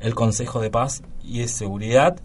[0.00, 2.18] el Consejo de Paz y de Seguridad,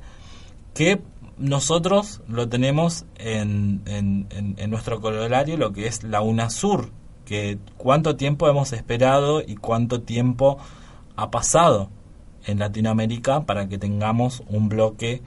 [0.74, 1.02] que
[1.42, 6.92] nosotros lo tenemos en, en, nuestro corolario, lo que es la UNASUR,
[7.26, 10.60] que cuánto tiempo hemos esperado y cuánto tiempo
[11.16, 11.90] ha pasado
[12.46, 15.22] en Latinoamérica para que tengamos un bloque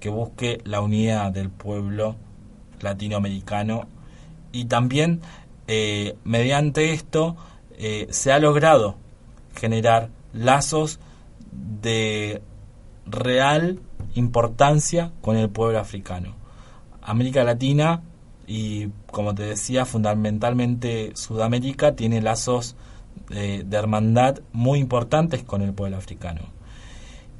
[0.00, 2.16] que busque la unidad del pueblo
[2.80, 3.86] latinoamericano.
[4.52, 5.20] Y también
[5.68, 7.36] eh, mediante esto
[7.78, 8.96] eh, se ha logrado
[9.54, 10.98] generar lazos
[11.52, 12.42] de
[13.06, 13.80] real
[14.14, 16.34] importancia con el pueblo africano.
[17.02, 18.02] América Latina
[18.46, 22.76] y, como te decía, fundamentalmente Sudamérica tiene lazos
[23.28, 26.40] de, hermandad muy importantes con el pueblo africano.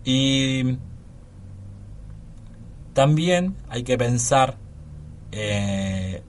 [0.05, 0.79] Y
[2.93, 4.57] también hay que pensar
[5.33, 6.23] eh,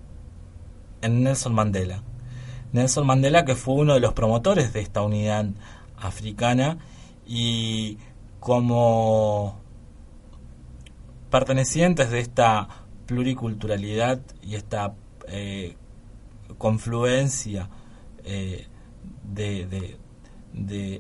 [1.02, 2.04] en Nelson Mandela.
[2.74, 5.46] Nelson Mandela que fue uno de los promotores de esta unidad
[5.98, 6.78] africana
[7.28, 7.98] y
[8.40, 9.61] como
[11.32, 12.68] pertenecientes de esta
[13.08, 14.94] pluriculturalidad y esta
[15.28, 15.76] eh,
[16.58, 17.70] confluencia
[18.24, 18.68] eh,
[19.24, 19.98] de,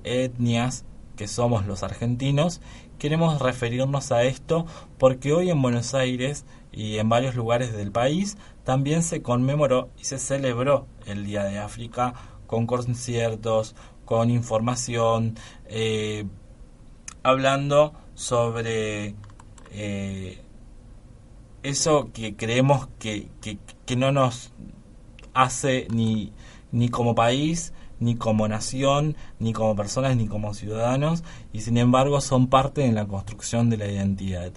[0.03, 0.85] etnias
[1.17, 2.61] que somos los argentinos,
[2.97, 4.65] queremos referirnos a esto
[4.97, 10.05] porque hoy en Buenos Aires y en varios lugares del país también se conmemoró y
[10.05, 12.13] se celebró el Día de África
[12.47, 13.75] con conciertos,
[14.05, 16.25] con información, eh,
[17.23, 19.15] hablando sobre
[19.71, 20.41] eh,
[21.63, 24.51] eso que creemos que, que, que, no nos
[25.33, 26.31] hace ni,
[26.71, 32.19] ni como país, ni como nación, ni como personas, ni como ciudadanos, y sin embargo
[32.21, 34.51] son parte de la construcción de la identidad.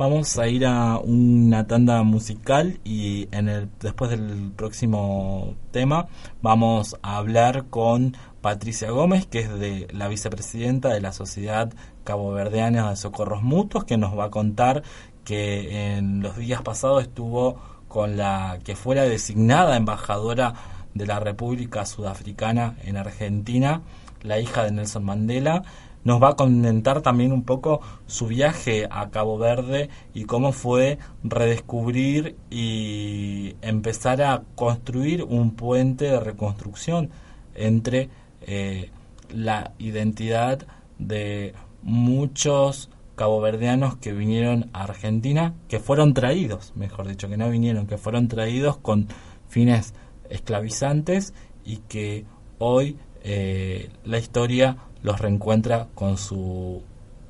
[0.00, 6.08] Vamos a ir a una tanda musical y en el después del próximo tema
[6.40, 11.70] vamos a hablar con Patricia Gómez, que es de la vicepresidenta de la Sociedad
[12.04, 14.82] Caboverdiana de Socorros Mutuos, que nos va a contar
[15.24, 17.56] que en los días pasados estuvo
[17.88, 20.54] con la que fuera designada embajadora
[20.94, 23.82] de la República Sudafricana en Argentina,
[24.22, 25.62] la hija de Nelson Mandela,
[26.02, 30.98] nos va a comentar también un poco su viaje a Cabo Verde y cómo fue
[31.22, 37.10] redescubrir y empezar a construir un puente de reconstrucción
[37.54, 38.08] entre
[38.42, 38.90] eh,
[39.28, 40.66] la identidad
[40.98, 47.86] de muchos caboverdianos que vinieron a Argentina, que fueron traídos, mejor dicho, que no vinieron,
[47.86, 49.08] que fueron traídos con
[49.48, 49.94] fines
[50.30, 52.24] esclavizantes y que
[52.58, 56.82] hoy eh, la historia los reencuentra con su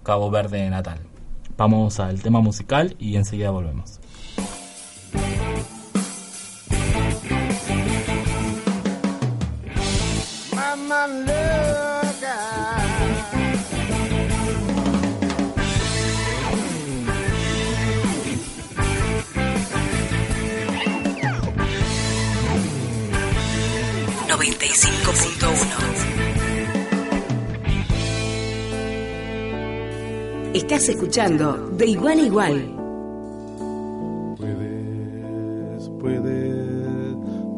[0.03, 1.01] Cabo Verde natal.
[1.57, 4.01] Vamos al tema musical y enseguida volvemos.
[30.53, 32.77] Estás escuchando De Igual a Igual.
[34.39, 37.17] Puedes, puedes,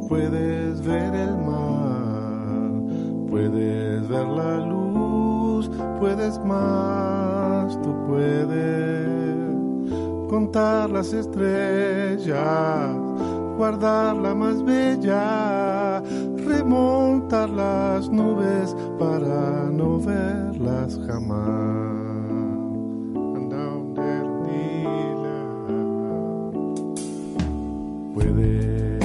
[0.09, 2.71] puedes ver el mar,
[3.29, 5.71] puedes ver la luz,
[6.01, 9.51] puedes más, tú puedes
[10.31, 12.97] contar las estrellas
[13.57, 16.03] guardar la más bella,
[16.47, 22.03] remontar las nubes para no verlas jamás.
[28.15, 29.02] Puedes,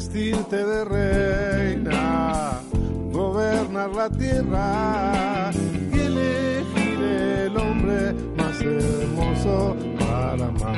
[0.00, 2.62] vestirte de reina,
[3.12, 5.50] gobernar la tierra
[5.92, 10.76] y elegir el hombre más hermoso para amar.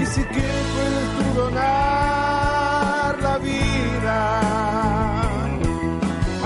[0.00, 4.40] Y si que puedes tú donar la vida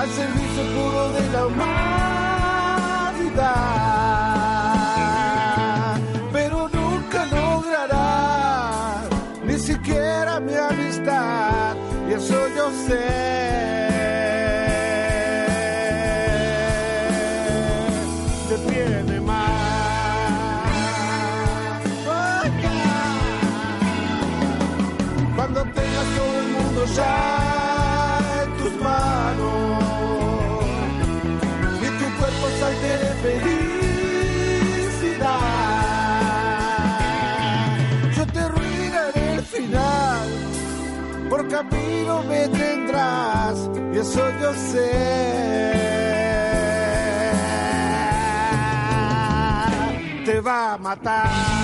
[0.00, 1.69] al servicio puro de la humanidad.
[12.70, 13.49] Eso
[42.24, 44.90] me tendrás y eso yo sé.
[50.24, 51.59] Te va a matar.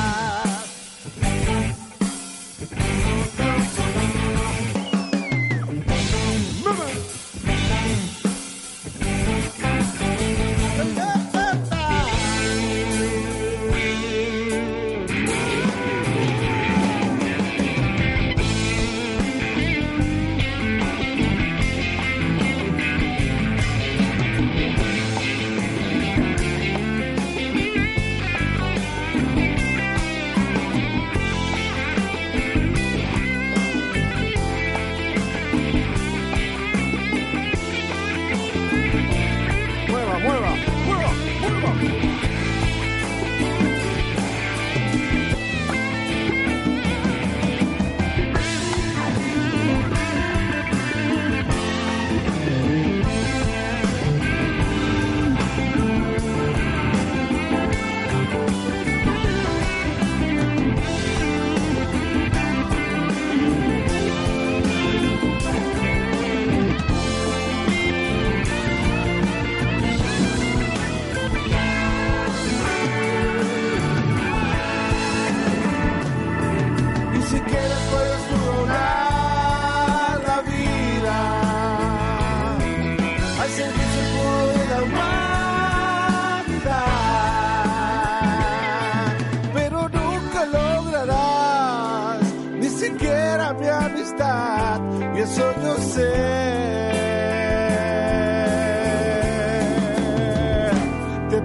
[95.97, 96.03] Te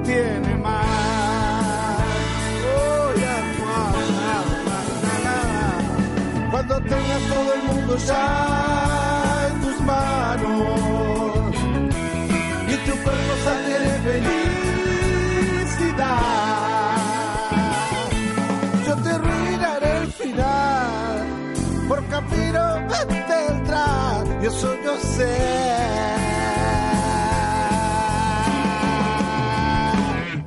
[0.04, 0.86] tiene más.
[2.68, 3.38] Oh, ya,
[5.04, 5.38] na, na.
[6.52, 8.28] Cuando tengas todo el mundo ya
[9.48, 11.56] en tus manos
[12.68, 13.94] y tu cuerpo sale de
[15.60, 15.96] felicidad,
[18.86, 21.26] yo te arruinaré el final
[21.88, 22.62] por camino
[24.52, 25.38] eso yo sé.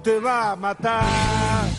[0.02, 1.73] Te va a matar.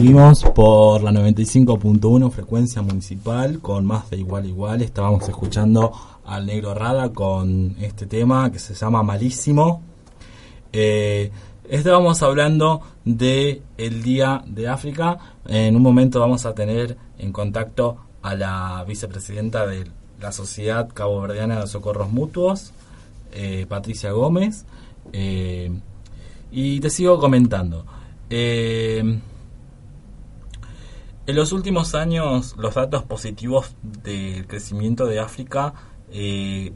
[0.00, 4.80] Seguimos por la 95.1 frecuencia municipal con más de igual igual.
[4.80, 5.92] Estábamos escuchando
[6.24, 9.82] al negro Rada con este tema que se llama Malísimo.
[10.72, 11.30] Eh,
[11.68, 15.18] estábamos hablando de el Día de África.
[15.46, 19.86] En un momento vamos a tener en contacto a la vicepresidenta de
[20.18, 22.72] la Sociedad Caboverdiana de Socorros Mutuos,
[23.32, 24.64] eh, Patricia Gómez.
[25.12, 25.70] Eh,
[26.50, 27.84] y te sigo comentando.
[28.30, 29.20] Eh,
[31.30, 35.74] en los últimos años, los datos positivos del crecimiento de África
[36.10, 36.72] eh,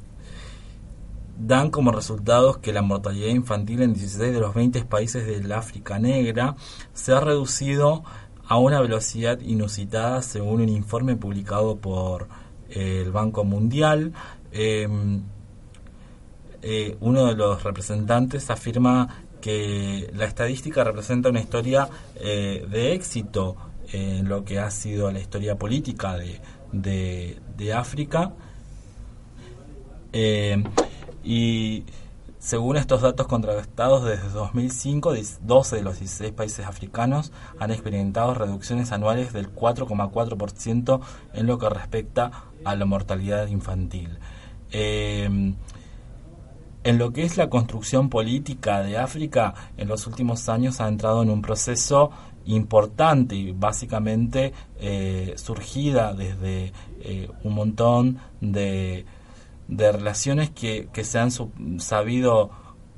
[1.39, 5.99] dan como resultados que la mortalidad infantil en 16 de los 20 países del África
[5.99, 6.57] negra
[6.93, 8.05] se ha reducido
[8.47, 12.29] a una velocidad inusitada según un informe publicado por
[12.71, 14.13] eh, el Banco Mundial.
[14.53, 14.89] Eh,
[16.63, 23.57] eh, uno de los representantes afirma que la estadística representa una historia de éxito
[23.93, 26.41] en lo que ha sido la historia política de,
[26.73, 28.33] de, África
[30.17, 30.63] Eh,
[31.25, 31.85] y
[32.39, 38.93] según estos datos contrastados desde 2005, 12 de los 16 países africanos han experimentado reducciones
[38.93, 41.01] anuales del 4,4%
[41.33, 44.19] en lo que respecta a la mortalidad infantil.
[44.71, 45.55] Eh,
[46.85, 51.23] en lo que es la construcción política de África, en los últimos años ha entrado
[51.23, 52.11] en un proceso
[52.47, 59.07] importante y básicamente eh, surgida desde eh, un montón de,
[59.69, 61.31] de relaciones que, que, se han
[61.81, 62.51] sabido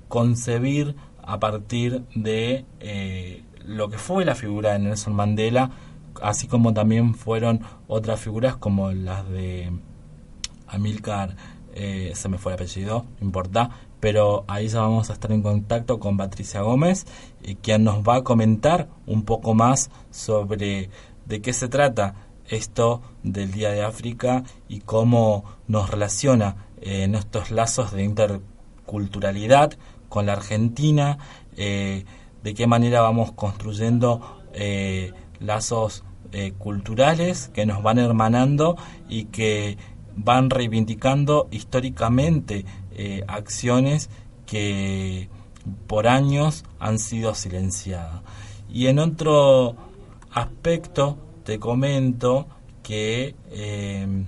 [0.08, 5.70] concebir a partir de eh, lo que fue la figura de Nelson Mandela,
[6.22, 9.72] así como también fueron otras figuras como las de
[10.66, 11.36] Amilcar
[12.14, 13.68] se me fue el apellido, no importa,
[14.00, 17.06] pero ahí ya vamos a estar en contacto con Patricia Gómez,
[17.42, 20.90] eh, quien nos va a comentar un poco más sobre
[21.26, 22.14] de qué se trata
[22.48, 29.72] esto del Día de África y cómo nos relaciona eh, en estos lazos de interculturalidad
[30.08, 31.18] con la Argentina,
[31.56, 32.04] eh,
[32.42, 36.04] de qué manera vamos construyendo eh, lazos
[36.58, 38.76] culturales que nos van hermanando
[39.08, 39.78] y que
[40.16, 42.66] van reivindicando históricamente
[42.98, 44.08] eh, acciones
[44.46, 45.28] que
[45.86, 48.22] por años han sido silenciadas.
[48.70, 49.76] Y en otro
[50.32, 52.46] aspecto te comento
[52.82, 54.24] que eh,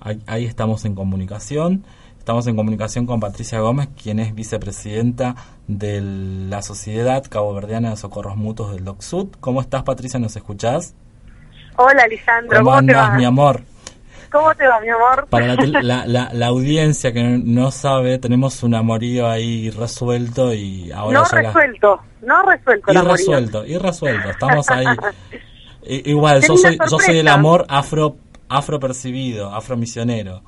[0.00, 1.84] ahí, estamos en comunicación.
[2.18, 8.36] Estamos en comunicación con Patricia Gómez, quien es vicepresidenta de la Sociedad Caboverdiana de Socorros
[8.36, 9.28] Mutuos del DOCSUD.
[9.40, 10.18] ¿Cómo estás, Patricia?
[10.18, 10.94] ¿Nos escuchás?
[11.76, 12.56] Hola, Lisandro.
[12.56, 13.62] ¿Cómo, ¿Cómo andas, mi amor?
[14.34, 15.28] ¿Cómo te va, mi amor?
[15.30, 20.90] Para la, la, la, la, audiencia que no sabe, tenemos un amorío ahí resuelto y
[20.90, 24.86] ahora No resuelto, no resuelto el Irresuelto, irresuelto, estamos ahí.
[25.86, 28.16] Igual, yo soy, yo soy el amor afro
[28.48, 30.42] afro percibido, afro misionero.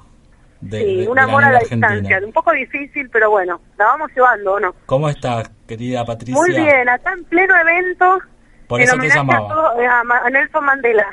[0.61, 1.91] De, sí, de, un amor a la Argentina.
[1.91, 4.75] distancia, un poco difícil, pero bueno, la vamos llevando, ¿o no?
[4.87, 6.35] ¿Cómo estás, querida Patricia?
[6.35, 8.19] Muy bien, acá en pleno evento,
[8.67, 9.47] Por eso te llamaba.
[9.47, 11.07] A, todo, eh, a Nelson Mandela.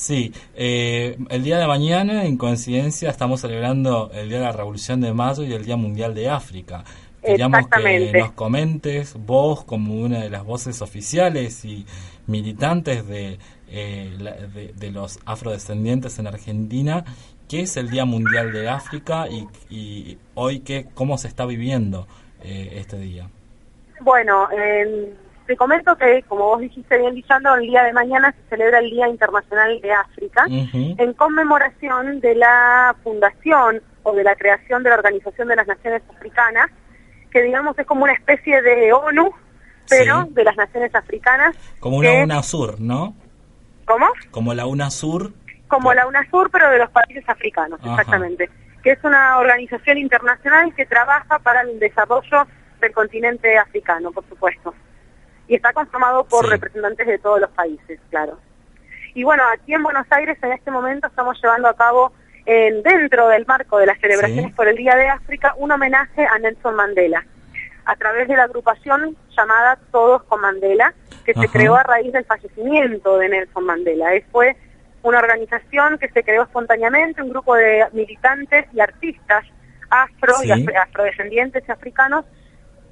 [0.00, 5.02] Sí, eh, el día de mañana, en coincidencia, estamos celebrando el Día de la Revolución
[5.02, 6.84] de Mayo y el Día Mundial de África.
[7.22, 11.84] Queríamos que nos comentes, vos como una de las voces oficiales y
[12.26, 13.38] militantes de,
[13.68, 17.04] eh, la, de, de, los afrodescendientes en Argentina,
[17.46, 22.06] qué es el Día Mundial de África y, y hoy qué, cómo se está viviendo
[22.42, 23.28] eh, este día.
[24.00, 25.12] Bueno, eh,
[25.50, 28.88] te comento que, como vos dijiste bien, Lisandro, el día de mañana se celebra el
[28.88, 30.94] Día Internacional de África uh -huh.
[30.96, 36.02] en conmemoración de la fundación o de la creación de la Organización de las Naciones
[36.08, 36.70] Africanas,
[37.32, 39.34] que digamos es como una especie de ONU,
[39.88, 40.34] pero sí.
[40.34, 41.56] de las naciones africanas.
[41.80, 42.22] Como una que...
[42.22, 43.12] UNASUR, ¿no?
[43.86, 44.06] ¿Cómo?
[44.30, 45.32] Como la UNASUR.
[45.66, 47.90] Como la UNASUR, pero de los países africanos, Ajá.
[47.90, 48.48] exactamente.
[48.84, 52.46] Que es una organización internacional que trabaja para el desarrollo
[52.80, 54.72] del continente africano, por supuesto
[55.50, 56.50] y está conformado por sí.
[56.52, 58.38] representantes de todos los países, claro.
[59.14, 62.12] Y bueno, aquí en Buenos Aires en este momento estamos llevando a cabo,
[62.46, 64.52] en, dentro del marco de las celebraciones sí.
[64.52, 67.26] por el Día de África, un homenaje a Nelson Mandela,
[67.84, 70.94] a través de la agrupación llamada Todos con Mandela,
[71.24, 71.40] que Ajá.
[71.40, 74.14] se creó a raíz del fallecimiento de Nelson Mandela.
[74.14, 74.56] Es, fue
[75.02, 79.44] una organización que se creó espontáneamente, un grupo de militantes y artistas
[79.90, 80.48] afro sí.
[80.48, 82.24] y afrodescendientes y africanos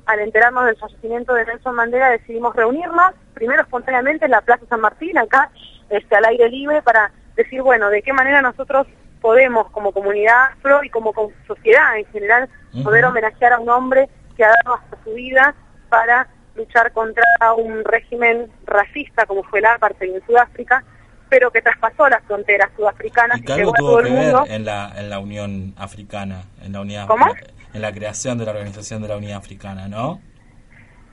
[0.09, 4.81] al enterarnos del fallecimiento de Nelson Mandela decidimos reunirnos, primero espontáneamente en la Plaza San
[4.81, 5.51] Martín, acá,
[5.91, 8.87] este, al aire libre, para decir, bueno, de qué manera nosotros
[9.21, 12.85] podemos, como comunidad afro y como, como sociedad en general, uh -huh.
[12.85, 15.55] poder homenajear a un hombre que ha dado hasta su vida
[15.91, 17.25] para luchar contra
[17.57, 20.85] un régimen racista como fue el apartheid en Sudáfrica,
[21.29, 24.45] pero que traspasó las fronteras sudafricanas y, que y llegó a todo el mundo.
[24.49, 27.27] En la, en la Unión Africana, en la Unidad ¿Cómo?
[27.73, 30.21] En la creación de la Organización de la Unidad Africana, ¿no?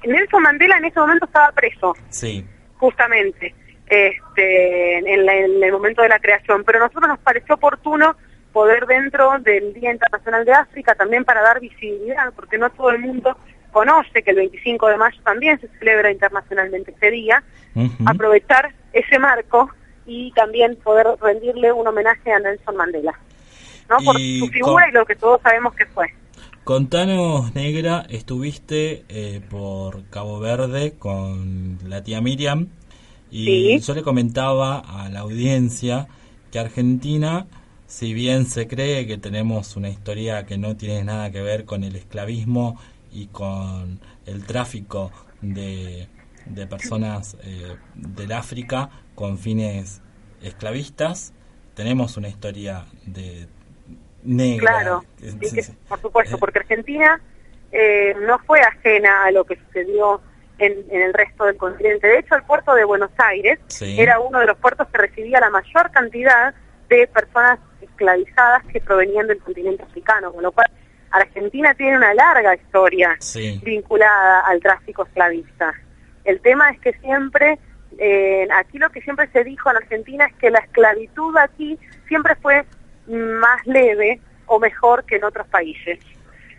[0.05, 1.95] Nelson Mandela en ese momento estaba preso.
[2.09, 2.45] Sí.
[2.77, 3.55] Justamente,
[3.87, 6.63] este, en, la, en el momento de la creación.
[6.63, 8.15] Pero a nosotros nos pareció oportuno
[8.53, 12.99] poder dentro del Día Internacional de África también para dar visibilidad, porque no todo el
[12.99, 13.37] mundo
[13.71, 17.43] conoce que el 25 de mayo también se celebra internacionalmente ese día,
[17.75, 18.09] uh -huh.
[18.09, 19.69] aprovechar ese marco
[20.05, 23.19] y también poder rendirle un homenaje a Nelson Mandela,
[23.89, 23.97] ¿no?
[23.97, 26.13] Por su figura y lo que todos sabemos que fue.
[26.65, 32.69] Contanos, Negra, estuviste eh, por Cabo Verde con la tía Miriam
[33.29, 33.79] y sí.
[33.81, 36.07] yo le comentaba a la audiencia
[36.51, 37.45] que Argentina,
[37.85, 41.83] si bien se cree que tenemos una historia que no tiene nada que ver con
[41.83, 42.79] el esclavismo
[43.13, 45.11] y con el tráfico
[45.43, 46.07] de,
[46.47, 50.01] de personas eh, del África con fines
[50.41, 51.31] esclavistas,
[51.75, 53.47] tenemos una historia de
[54.25, 54.71] negra.
[54.71, 57.19] Claro, sí, que, por supuesto, porque Argentina
[57.71, 60.21] eh, no fue ajena a lo que sucedió
[60.57, 62.07] en, en, el resto del continente.
[62.07, 63.99] De hecho, el puerto de Buenos Aires Sí.
[63.99, 66.53] era uno de los puertos que recibía la mayor cantidad
[66.89, 70.67] de personas esclavizadas que provenían del continente africano, con lo cual
[71.11, 73.59] Argentina tiene una larga historia Sí.
[73.63, 75.73] vinculada al tráfico esclavista.
[76.23, 77.59] El tema es que siempre,
[77.97, 82.35] eh, aquí lo que siempre se dijo en Argentina es que la esclavitud aquí siempre
[82.35, 82.65] fue
[83.07, 85.99] más leve o mejor que en otros países.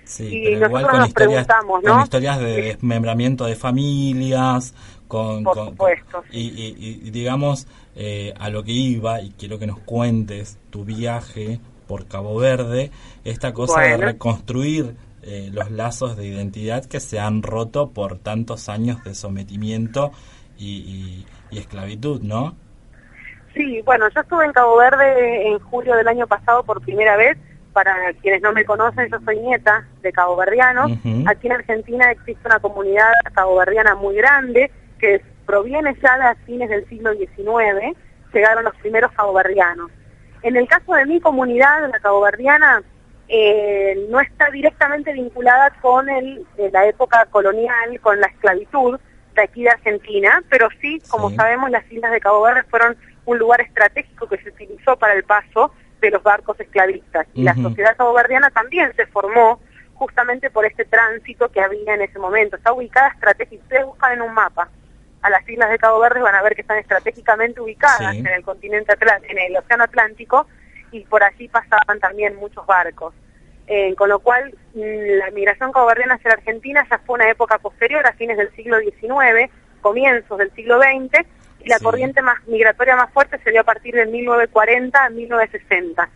[0.04, 2.02] Sí, Y pero nosotros igual con nos historias, preguntamos, con ¿no?
[2.04, 4.72] historias de desmembramiento de familias,
[5.08, 6.22] con, Por con- supuesto.
[6.30, 7.66] y, y- y digamos
[7.96, 12.90] eh, a lo que iba y quiero que nos cuentes tu viaje por Cabo Verde,
[13.24, 18.68] esta cosa de reconstruir eh, los lazos de identidad que se han roto por tantos
[18.68, 20.12] años de sometimiento
[20.58, 22.54] y- y esclavitud, ¿no?
[23.56, 27.38] Sí, bueno, yo estuve en Cabo Verde en julio del año pasado por primera vez.
[27.72, 30.92] Para quienes no me conocen, yo soy nieta de caboverdianos.
[30.92, 31.24] Ujú.
[31.26, 36.68] Aquí en Argentina existe una comunidad caboverdiana muy grande que proviene ya de a fines
[36.68, 37.96] del siglo XIX.
[38.32, 39.90] Llegaron los primeros caboverdianos.
[40.42, 42.82] En el caso de mi comunidad, la caboverdiana,
[43.28, 48.98] eh, no está directamente vinculada con el, la época colonial, con la esclavitud
[49.34, 52.96] de aquí de Argentina, pero sí, como sabemos, las islas de Cabo Verde fueron
[53.26, 57.26] un lugar estratégico que se utilizó para el paso de los barcos esclavistas.
[57.34, 59.60] Y la sociedad caboverdiana también se formó
[59.94, 62.56] justamente por este tránsito que había en ese momento.
[62.56, 64.68] Está ubicada estratégicamente, ustedes buscan en un mapa
[65.22, 68.18] a las islas de Cabo Verde van a ver que están estratégicamente ubicadas Sí.
[68.18, 70.46] en el continente Atlántico, en el Océano Atlántico
[70.92, 73.12] y por allí pasaban también muchos barcos.
[73.66, 77.58] Eh, con lo cual, mm, la migración caboverdiana hacia la Argentina ya fue una época
[77.58, 79.50] posterior, a fines del siglo XIX,
[79.80, 81.26] comienzos del siglo XX,
[81.66, 86.08] y la corriente más migratoria más fuerte se dio a partir de 1940 a 1960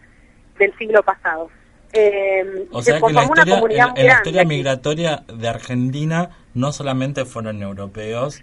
[0.59, 1.51] del siglo pasado.
[1.93, 7.25] Eh, O se sea que la una en, la historia migratoria de Argentina no solamente
[7.25, 8.43] fueron europeos,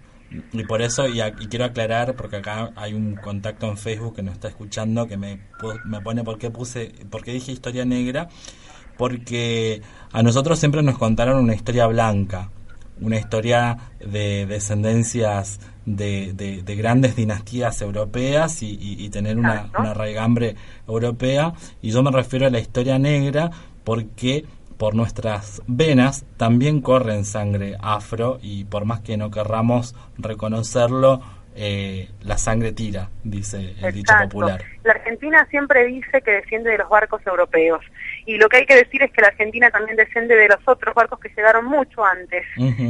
[0.52, 4.18] y por eso, y, a- y quiero aclarar, porque acá hay un contacto en Facebook
[4.18, 5.40] que nos está escuchando que me,
[5.86, 8.28] me pone por qué puse, por qué dije historia negra,
[8.98, 9.82] porque
[10.12, 12.50] a nosotros siempre nos contaron una historia blanca,
[13.02, 19.70] una historia de descendencias de, de- de grandes dinastías europeas y, y- y tener una,
[19.78, 20.56] una raigambre
[20.88, 21.54] europea.
[21.82, 23.50] Y yo me refiero a la historia negra
[23.84, 24.46] porque
[24.78, 31.22] por nuestras venas también corren sangre afro y por más que no querramos reconocerlo,
[31.56, 34.62] eh, la sangre tira, dice el dicho popular.
[34.84, 37.82] La Argentina siempre dice que desciende de los barcos europeos.
[38.28, 40.94] Y lo que hay que decir es que la Argentina también desciende de los otros
[40.94, 42.44] barcos que llegaron mucho antes,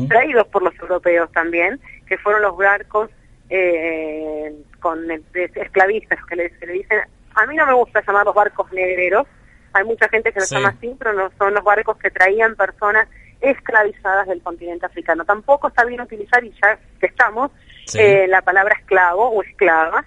[0.09, 3.11] traídos por los europeos también, que fueron los barcos
[3.49, 4.99] eh, con
[5.33, 6.99] esclavistas, que le, se le dicen...
[7.35, 9.27] A mí no me gusta llamar los barcos negreros,
[9.73, 10.55] hay mucha gente que los Sí.
[10.55, 13.07] llama así, pero no son los barcos que traían personas
[13.39, 15.23] esclavizadas del continente africano.
[15.23, 17.51] Tampoco está bien utilizar, y ya que estamos,
[17.85, 17.99] Sí.
[18.01, 20.03] eh, la palabra esclavo o esclava,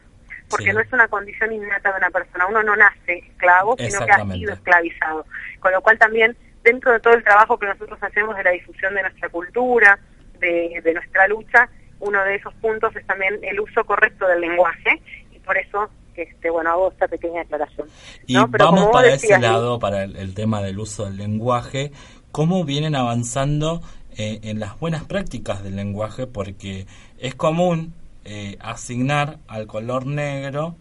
[0.50, 0.72] porque Sí.
[0.72, 2.46] no es una condición innata de una persona.
[2.46, 5.24] Uno no nace esclavo, sino que ha sido esclavizado.
[5.60, 8.94] Con lo cual también, dentro de todo el trabajo que nosotros hacemos de la difusión
[8.94, 9.98] de nuestra cultura,
[10.40, 11.68] de, de nuestra lucha,
[12.00, 15.00] uno de esos puntos es también el uso correcto del lenguaje
[15.32, 17.88] y por eso, este, bueno, hago esta pequeña aclaración.
[18.26, 18.50] Y ¿no?
[18.50, 21.92] Pero vamos para decías, ese lado, para el, el tema del uso del lenguaje,
[22.32, 23.82] cómo vienen avanzando
[24.16, 26.86] eh, en las buenas prácticas del lenguaje, porque
[27.18, 27.94] es común
[28.32, 30.76] eh, asignar al color negro,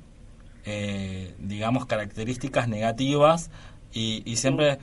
[0.66, 3.50] eh, digamos, características negativas
[3.92, 4.78] y, y siempre,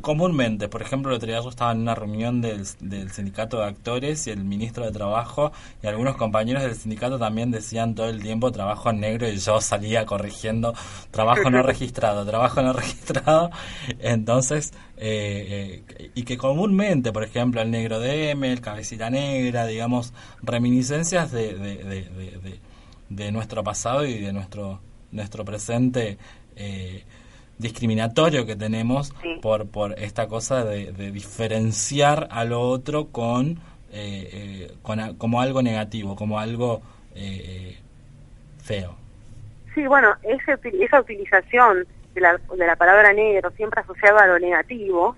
[0.00, 3.64] comúnmente, por ejemplo, el otro día yo estaba en una reunión del, del sindicato de
[3.66, 5.52] actores y el ministro de Trabajo
[5.82, 9.60] y algunos compañeros del sindicato también decían todo el tiempo trabajo en negro y yo
[9.60, 10.72] salía corrigiendo
[11.10, 13.50] trabajo no registrado, trabajo no registrado.
[13.98, 19.66] Entonces, eh, eh, y que comúnmente, por ejemplo, el negro de M, el cabecita negra,
[19.66, 20.12] digamos,
[20.42, 22.60] reminiscencias de, de, de, de- de-
[23.08, 24.80] de nuestro pasado y de nuestro,
[25.10, 26.18] nuestro presente.
[26.56, 27.04] eh,
[27.58, 33.58] discriminatorio que tenemos por por esta cosa de, de diferenciar a lo otro con,
[33.92, 36.82] eh, eh, con a- como algo negativo como algo
[37.14, 37.76] eh,
[38.62, 38.96] feo.
[39.74, 44.26] Sí, bueno, ese uti- esa utilización de la, de la palabra negro siempre asociada a
[44.26, 45.16] lo negativo,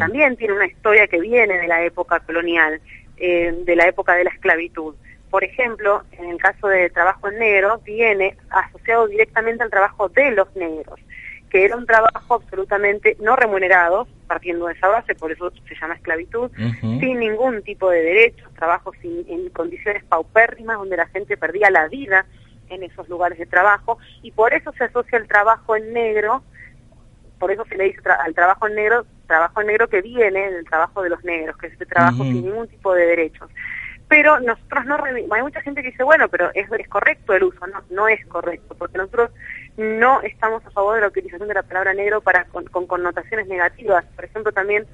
[0.00, 2.80] también tiene una historia que viene de la época colonial,
[3.18, 4.94] eh, de la época de la esclavitud.
[5.30, 10.32] Por ejemplo, en el caso de trabajo en negro, viene asociado directamente al trabajo de
[10.32, 10.98] los negros,
[11.50, 15.94] que era un trabajo absolutamente no remunerado, partiendo de esa base, por eso se llama
[15.94, 21.70] esclavitud, sin ningún tipo de derechos, trabajo sin, en condiciones paupérrimas, donde la gente perdía
[21.70, 22.24] la vida
[22.68, 26.44] en esos lugares de trabajo, y por eso se asocia el trabajo en negro
[27.40, 30.64] por eso se le dice al trabajo en negro, trabajo en negro que viene del
[30.66, 33.50] trabajo de los negros, que es este trabajo sin ningún tipo de derechos.
[34.08, 37.66] Pero nosotros no, hay mucha gente que dice, bueno, pero es, es correcto el uso,
[37.66, 39.30] no, no es correcto, porque nosotros
[39.76, 44.04] no estamos a favor de la utilización de la palabra negro para con, connotaciones negativas.
[44.16, 44.86] Por ejemplo, también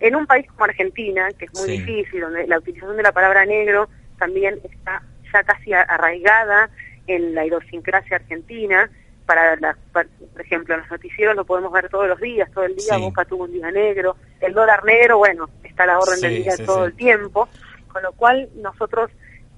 [0.00, 3.44] en un país como Argentina, que es muy difícil, donde la utilización de la palabra
[3.44, 5.02] negro también está
[5.32, 6.70] ya casi arraigada
[7.06, 8.90] en la idiosincrasia argentina,
[9.26, 10.06] para, por
[10.40, 13.52] ejemplo, los noticieros lo podemos ver todos los días, todo el día, Boca tuvo un
[13.52, 17.48] día negro, el dólar negro, bueno, está a la orden del día todo el tiempo,
[17.92, 19.10] con lo cual nosotros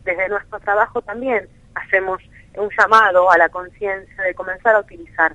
[0.04, 2.20] desde nuestro trabajo también hacemos
[2.57, 5.34] un llamado a la conciencia de comenzar a utilizar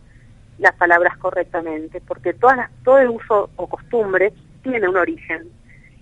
[0.60, 5.50] las palabras correctamente, porque todas las, todo el uso o costumbre tiene un origen.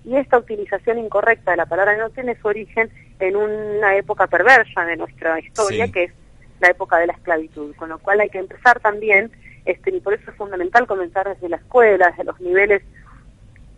[0.03, 2.89] Y esta utilización incorrecta de la palabra no tiene su origen
[3.19, 6.13] en una época perversa de nuestra historia, que es
[6.59, 9.31] la época de la esclavitud, con lo cual hay que empezar también,
[9.65, 12.83] este, y por eso es fundamental comenzar desde la escuela, desde los niveles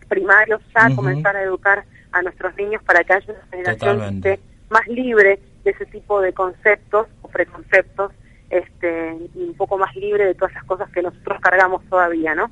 [0.08, 4.22] primarios, ya comenzar a educar a nuestros niños para que haya una generación
[4.70, 5.40] más libre
[5.70, 8.12] ese tipo de conceptos o preconceptos,
[8.50, 12.50] este, y un poco más libre de todas esas cosas que nosotros cargamos todavía, ¿no?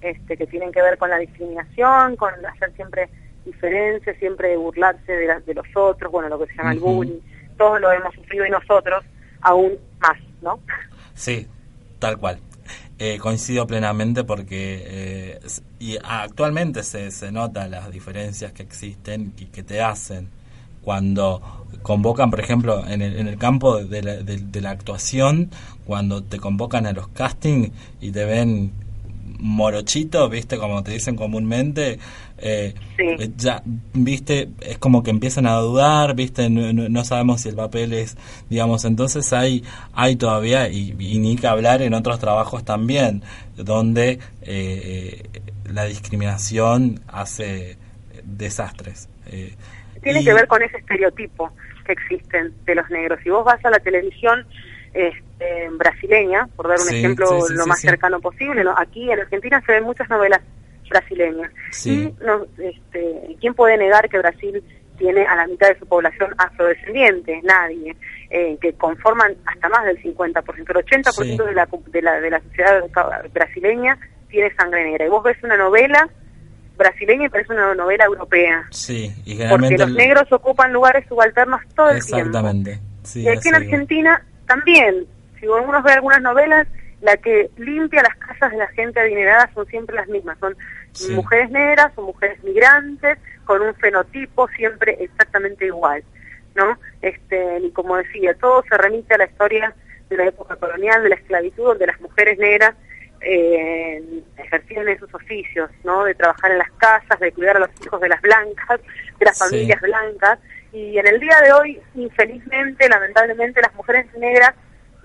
[0.00, 3.08] Este, que tienen que ver con la discriminación, con hacer siempre
[3.44, 7.20] diferencias, siempre burlarse de, de los otros, bueno, lo que se llama el bullying,
[7.56, 9.04] todos lo hemos sufrido y nosotros,
[9.40, 10.60] aún más, ¿no?
[11.14, 11.48] Sí,
[11.98, 12.38] tal cual.
[13.00, 15.40] Eh, coincido plenamente porque eh,
[15.78, 20.28] y actualmente se, se nota las diferencias que existen y que te hacen
[20.88, 21.42] cuando
[21.82, 25.50] convocan, por ejemplo, en el, en el campo de la, de la actuación,
[25.84, 28.72] cuando te convocan a los castings y te ven
[29.38, 31.98] morochito, viste, como te dicen comúnmente,
[32.38, 32.72] eh,
[33.36, 33.62] ya,
[33.92, 38.16] viste, es como que empiezan a dudar, viste, no, sabemos si el papel es,
[38.48, 39.62] digamos, entonces hay,
[39.92, 43.22] hay todavía, y, ni que hablar en otros trabajos también,
[43.58, 45.22] donde eh,
[45.70, 47.76] la discriminación hace
[48.24, 49.10] desastres.
[49.26, 49.54] Eh,
[50.02, 51.52] Tiene que ver con ese estereotipo
[51.84, 53.20] que existen de los negros.
[53.22, 54.46] Si vos vas a la televisión,
[54.94, 58.64] este, brasileña, por dar un ejemplo lo más cercano posible.
[58.76, 60.40] Aquí en Argentina se ven muchas novelas
[60.88, 61.52] brasileñas.
[61.84, 64.62] Y no, este, ¿quién puede negar que Brasil
[64.96, 67.40] tiene a la mitad de su población afrodescendiente?
[67.44, 67.96] Nadie.
[68.30, 70.44] Eh, que conforman hasta más del 50%.
[70.58, 72.82] El 80% de, la, de, la, de la sociedad
[73.32, 75.06] brasileña tiene sangre negra.
[75.06, 76.08] Y vos ves una novela
[76.78, 78.66] brasileña y parece una novela europea.
[78.70, 79.12] Sí,
[79.50, 82.28] Porque los negros ocupan lugares subalternos todo el tiempo.
[82.28, 82.80] Exactamente.
[83.14, 85.06] y aquí en Argentina también,
[85.38, 86.66] si uno ve algunas novelas,
[87.02, 90.56] la que limpia las casas de la gente adinerada son siempre las mismas, son
[91.14, 96.02] mujeres negras o mujeres migrantes con un fenotipo siempre exactamente igual,
[96.54, 96.78] ¿no?
[97.02, 99.74] Este, y como decía, todo se remite a la historia
[100.10, 102.74] de la época colonial, de la esclavitud, donde las mujeres negras
[103.20, 104.02] eh,
[104.36, 106.04] ejercían esos oficios, ¿no?
[106.04, 108.80] De trabajar en las casas, de cuidar a los hijos de las blancas,
[109.18, 110.38] de las familias blancas,
[110.72, 114.54] y en el día de hoy, infelizmente, lamentablemente, las mujeres negras,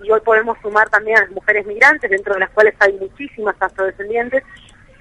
[0.02, 3.56] y hoy podemos sumar también a las mujeres migrantes, dentro de las cuales hay muchísimas
[3.60, 4.42] afrodescendientes,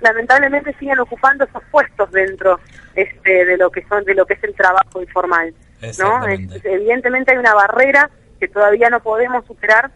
[0.02, 2.60] lamentablemente siguen ocupando esos puestos dentro
[2.96, 5.54] este, de lo que son de lo que es el trabajo informal
[5.98, 8.10] no evidentemente hay una barrera
[8.40, 9.92] que todavía no podemos superar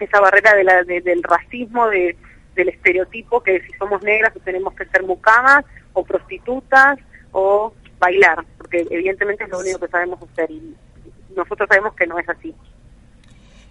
[0.00, 2.16] esa barrera de la, del racismo de,
[2.54, 6.98] del estereotipo que si somos negras tenemos que ser mucamas o prostitutas
[7.32, 10.74] o bailar, porque evidentemente es lo único que sabemos hacer y
[11.34, 12.54] nosotros sabemos que no es así.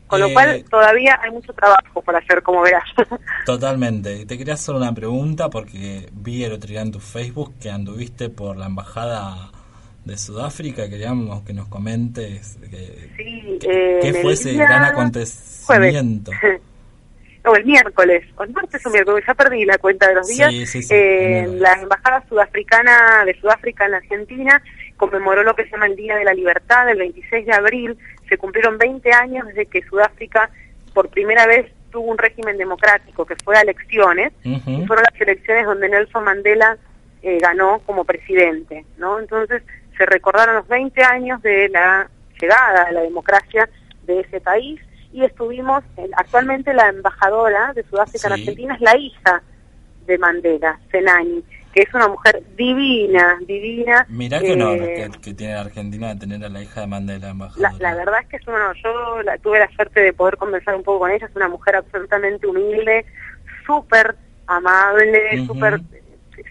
[0.08, 2.84] Con lo cual eh, todavía hay mucho trabajo para hacer, como verás.
[3.46, 4.26] Totalmente.
[4.26, 8.30] Te quería hacer una pregunta porque vi el otro día en tu Facebook que anduviste
[8.30, 9.50] por la embajada
[10.06, 10.90] de Sudáfrica.
[10.90, 16.32] Queríamos que nos comentes que, sí, qué eh, fue ese gran acontecimiento.
[17.46, 20.54] o el miércoles, o el martes o miércoles, ya perdí la cuenta de los días,
[20.90, 24.62] eh, la Embajada Sudafricana de Sudáfrica en la Argentina
[24.98, 27.98] conmemoró lo que se llama el Día de la Libertad, el 26 de abril,
[28.30, 30.50] se cumplieron 20 años desde que Sudáfrica
[30.94, 35.66] por primera vez tuvo un régimen democrático, que fue a elecciones, y fueron las elecciones
[35.66, 36.78] donde Nelson Mandela
[37.22, 39.20] eh, ganó como presidente, ¿no?
[39.20, 39.62] Entonces
[39.98, 42.10] se recordaron los 20 años de la
[42.42, 43.70] llegada a la democracia
[44.06, 44.82] de ese país,
[45.14, 45.84] y estuvimos,
[46.18, 49.44] actualmente la embajadora de Sudáfrica en Argentina es la hija
[50.08, 54.06] de Mandela, Senani, que es una mujer divina, divina.
[54.10, 57.72] Mirá honor eh, que, tiene Argentina de tener a la hija de Mandela embajadora.
[57.80, 58.76] La, verdad es que es un honor.
[58.84, 61.28] Yo la, tuve la suerte de poder conversar un poco con ella.
[61.28, 63.06] Es una mujer absolutamente humilde,
[63.66, 64.16] súper
[64.48, 65.80] amable, súper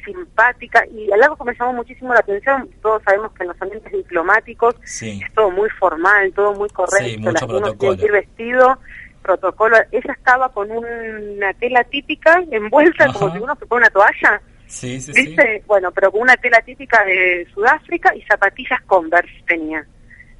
[0.05, 3.93] simpática y algo que me llamó muchísimo la atención, todos sabemos que en los ambientes
[3.93, 8.79] diplomáticos es todo muy formal, todo muy correcto, sí, mucho ir vestido
[9.23, 14.43] protocolo, ella estaba con una tela típica envuelta como si uno se pone una toalla.
[14.67, 15.63] Sí, sí, ¿Viste?
[15.67, 19.87] Bueno, pero con una tela típica de Sudáfrica y zapatillas Converse tenía.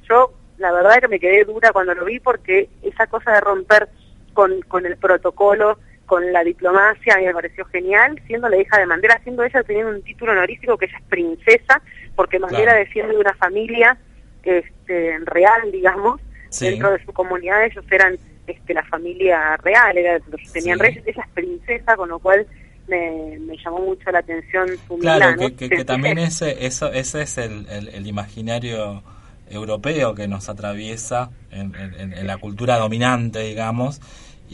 [0.09, 3.89] Yo, la verdad que me quedé dura cuando lo vi porque esa cosa de romper
[4.33, 8.77] con, con el protocolo, con la diplomacia, a mí me pareció genial, siendo la hija
[8.77, 11.81] de Mandela, siendo ella teniendo un título honorífico que ella es princesa,
[12.15, 13.97] porque Mandela desciende de una familia
[14.43, 16.21] este, real, digamos,
[16.59, 20.19] dentro de su comunidad ellos eran este, la familia real, era,
[20.51, 22.45] tenían reyes, ella es princesa, con lo cual
[22.87, 28.05] me, llamó mucho la atención su Claro, que, también ese, eso, ese es el, el,
[28.05, 29.03] imaginario
[29.49, 34.01] europeo que nos atraviesa en, en, la cultura dominante, digamos,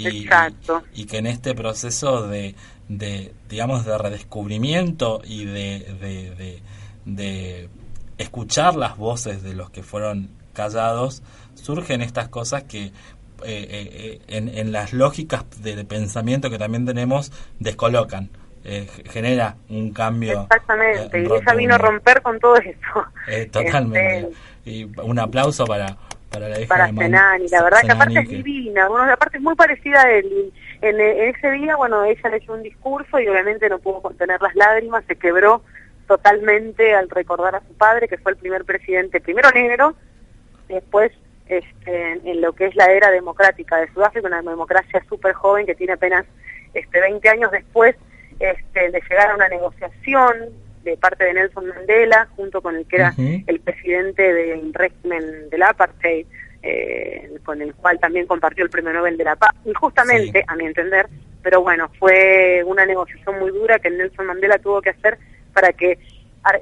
[0.08, 0.30] y,
[0.93, 2.56] y, que en este proceso de,
[2.88, 6.62] de digamos, de redescubrimiento y de, de,
[7.06, 7.70] de
[8.18, 11.24] escuchar las voces de los que fueron callados,
[11.56, 12.91] surgen estas cosas que eh,
[13.45, 18.30] eh, en, en, las lógicas de pensamiento que también tenemos descolocan.
[18.66, 20.41] Eh, genera un cambio.
[20.41, 23.06] Exactamente, y ella vino a romper con todo eso.
[23.52, 24.18] totalmente.
[24.18, 25.97] Este, y un aplauso para,
[26.30, 29.43] para la hija para de Senani, la verdad que aparte es divina, bueno, aparte es
[29.43, 30.51] muy parecida a él.
[30.82, 34.41] En, en, ese día, bueno, ella le hizo un discurso y obviamente no pudo contener
[34.41, 35.63] las lágrimas, se quebró
[36.07, 39.95] totalmente al recordar a su padre, que fue el primer presidente, primero negro,
[40.67, 41.11] después
[41.49, 45.75] este, en lo que es la era democrática de Sudáfrica, una democracia súper joven que
[45.75, 46.25] tiene apenas
[46.73, 47.95] este, 20 años después
[48.39, 50.49] este, de llegar a una negociación
[50.84, 55.63] de parte de Nelson Mandela, junto con el que era el presidente del régimen del
[55.63, 56.25] apartheid,
[56.61, 60.65] eh, con el cual también compartió el premio Nobel de la Paz, injustamente, a mi
[60.65, 61.07] entender,
[61.41, 65.17] pero bueno, fue una negociación muy dura que Nelson Mandela tuvo que hacer
[65.53, 65.99] para que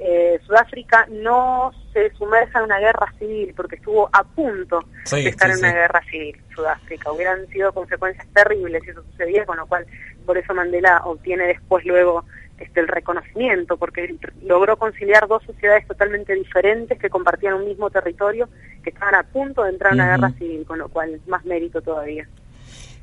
[0.00, 5.50] eh, Sudáfrica no se sumerja en una guerra civil, porque estuvo a punto de estar
[5.50, 7.12] en una guerra civil, Sudáfrica.
[7.12, 9.86] Hubieran sido consecuencias terribles si eso sucedía, con lo cual
[10.26, 12.24] por eso Mandela obtiene después luego
[12.58, 18.48] este el reconocimiento, porque logró conciliar dos sociedades totalmente diferentes que compartían un mismo territorio,
[18.82, 21.80] que estaban a punto de entrar en una guerra civil, con lo cual más mérito
[21.80, 22.28] todavía.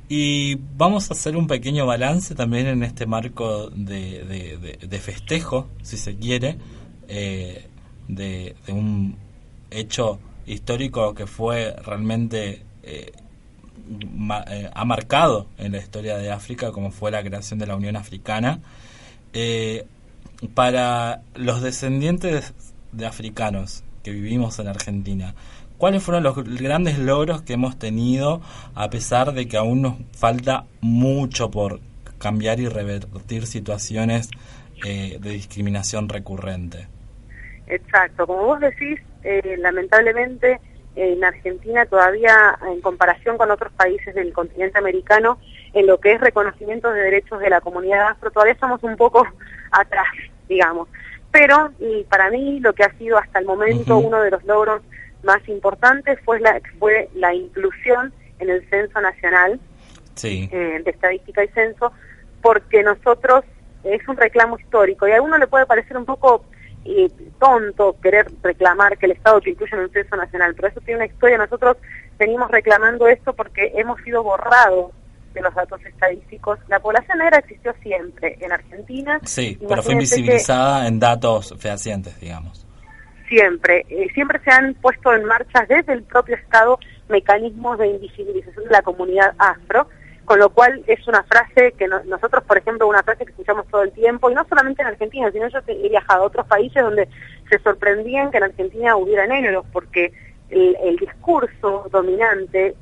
[0.08, 5.97] Y vamos a hacer un pequeño balance también en este marco de, de, festejo, si
[5.97, 6.58] se quiere,
[7.08, 7.66] eh,
[8.08, 9.18] de, un
[9.72, 13.12] hecho histórico que fue realmente eh,
[14.47, 17.95] eh, ha marcado en la historia de África, como fue la creación de la Unión
[17.95, 18.60] Africana.
[20.54, 22.54] Para los descendientes
[22.92, 25.36] de africanos que vivimos en Argentina,
[25.78, 28.42] ¿Cuáles fueron los grandes logros que hemos tenido
[28.76, 31.82] a pesar de que aún nos falta mucho por
[32.18, 34.30] cambiar y revertir situaciones
[34.86, 36.88] eh, de discriminación recurrente?
[37.68, 40.62] Exacto, como vos decís, eh, lamentablemente
[40.96, 45.40] en Argentina todavía en comparación con otros países del continente americano,
[45.76, 49.28] en lo que es reconocimiento de derechos de la comunidad afro, todavía estamos un poco
[49.72, 50.08] atrás,
[50.48, 50.88] digamos.
[51.32, 54.82] Pero y para mí lo que ha sido hasta el momento uno de los logros
[55.24, 59.60] más importante fue la, fue la inclusión en el Censo Nacional
[60.24, 61.92] eh, de Estadística y Censo,
[62.42, 63.44] porque nosotros,
[63.84, 66.46] es un reclamo histórico, y a uno le puede parecer un poco
[66.86, 70.80] eh, tonto querer reclamar que el Estado te incluya en un censo nacional, pero eso
[70.82, 71.78] tiene una historia, nosotros
[72.18, 74.92] venimos reclamando esto porque hemos sido borrados
[75.36, 76.57] de los datos estadísticos.
[76.67, 79.20] La población negra existió siempre en Argentina.
[79.24, 82.66] Sí, pero fue invisibilizada en datos fehacientes, digamos
[83.28, 83.86] siempre.
[83.89, 86.79] Eh, siempre se han puesto en marcha desde el propio Estado
[87.09, 89.87] mecanismos de invisibilización de la comunidad afro,
[90.25, 93.83] con lo cual es una frase que nosotros, por ejemplo, una frase que escuchamos todo
[93.83, 97.07] el tiempo, y no solamente en Argentina, sino yo he viajado a otros países donde
[97.49, 100.12] se sorprendían que en Argentina hubiera negros, porque
[100.49, 102.75] el, discurso dominante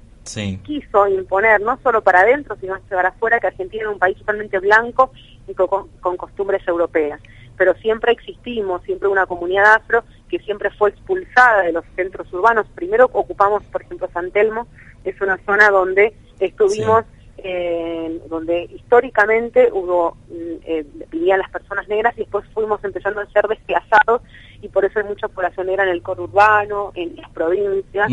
[0.64, 4.60] quiso imponer, no solo para adentro, sino para afuera, que Argentina era un país totalmente
[4.60, 5.12] blanco
[5.48, 7.20] y con costumbres europeas
[7.58, 12.66] pero siempre existimos, siempre una comunidad afro que siempre fue expulsada de los centros urbanos.
[12.74, 14.68] Primero ocupamos, por ejemplo, San Telmo,
[15.04, 17.06] es una zona donde estuvimos,
[17.38, 23.26] eh, donde históricamente hubo, mm, eh, vivían las personas negras y después fuimos empezando a
[23.28, 24.22] ser desplazados
[24.62, 28.10] y por eso hay mucha población negra en el urbano, en las provincias.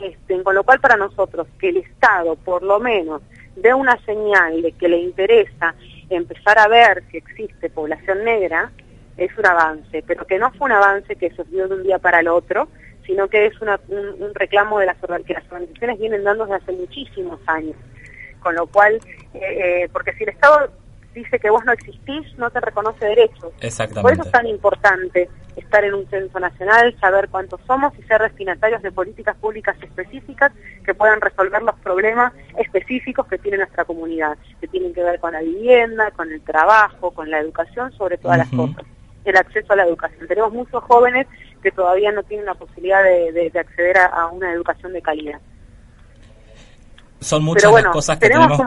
[0.00, 3.22] Este, con lo cual para nosotros que el Estado por lo menos
[3.56, 5.74] dé una señal de que le interesa
[6.10, 8.70] empezar a ver si existe población negra
[9.16, 12.20] es un avance, pero que no fue un avance que surgió de un día para
[12.20, 12.68] el otro,
[13.06, 16.72] sino que es una, un, reclamo de las, que las organizaciones vienen dando desde hace
[16.72, 17.76] muchísimos años.
[18.40, 19.00] Con lo cual,
[19.34, 19.40] eh,
[19.84, 20.70] eh, porque si el Estado
[21.16, 23.52] dice que vos no existís, no te reconoce derechos.
[23.60, 24.02] Exactamente.
[24.02, 28.20] Por eso es tan importante estar en un censo nacional, saber cuántos somos y ser
[28.20, 30.52] destinatarios de políticas públicas específicas
[30.84, 35.32] que puedan resolver los problemas específicos que tiene nuestra comunidad, que tienen que ver con
[35.32, 38.84] la vivienda, con el trabajo, con la educación, sobre todas las cosas,
[39.24, 40.28] el acceso a la educación.
[40.28, 41.26] Tenemos muchos jóvenes
[41.62, 45.40] que todavía no tienen la posibilidad de, acceder a, una educación de calidad.
[47.26, 48.60] Son muchas las cosas que tenemos,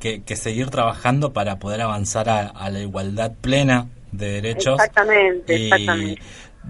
[0.00, 4.74] que, seguir trabajando para poder avanzar a, la igualdad plena de derechos.
[4.74, 6.22] Exactamente, exactamente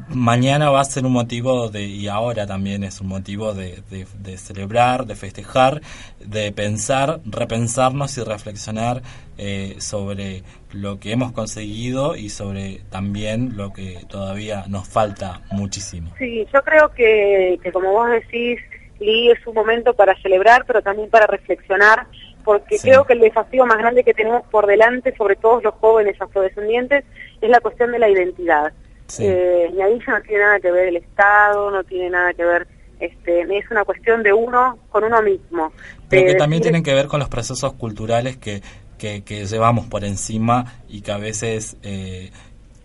[0.08, 4.36] mañana va a ser un motivo de, y ahora también es un motivo de, de,
[4.36, 5.80] celebrar, de festejar,
[6.20, 9.02] de pensar, repensarnos y reflexionar
[9.38, 10.42] eh, sobre
[10.72, 16.12] lo que hemos conseguido y sobre también lo que todavía nos falta muchísimo.
[16.18, 18.60] Sí, yo creo que, que como vos decís,
[18.98, 22.06] Lee, es un momento para celebrar, pero también para reflexionar,
[22.44, 26.20] porque creo que el desafío más grande que tenemos por delante, sobre todos los jóvenes
[26.20, 27.04] afrodescendientes,
[27.40, 28.72] es la cuestión de la identidad.
[29.18, 32.44] Eh, y ahí ya no tiene nada que ver el Estado, no tiene nada que
[32.44, 32.66] ver,
[32.98, 35.72] este, es una cuestión de uno con uno mismo.
[36.08, 38.62] Pero que también tienen que ver con los procesos culturales que,
[38.98, 42.30] que, llevamos por encima y que a veces eh,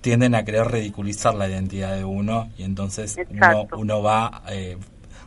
[0.01, 4.77] tienden a querer ridiculizar la identidad de uno y entonces uno, uno, va eh,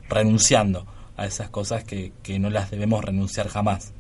[0.08, 0.86] renunciando
[1.16, 3.92] a esas cosas que, que no las debemos renunciar jamás.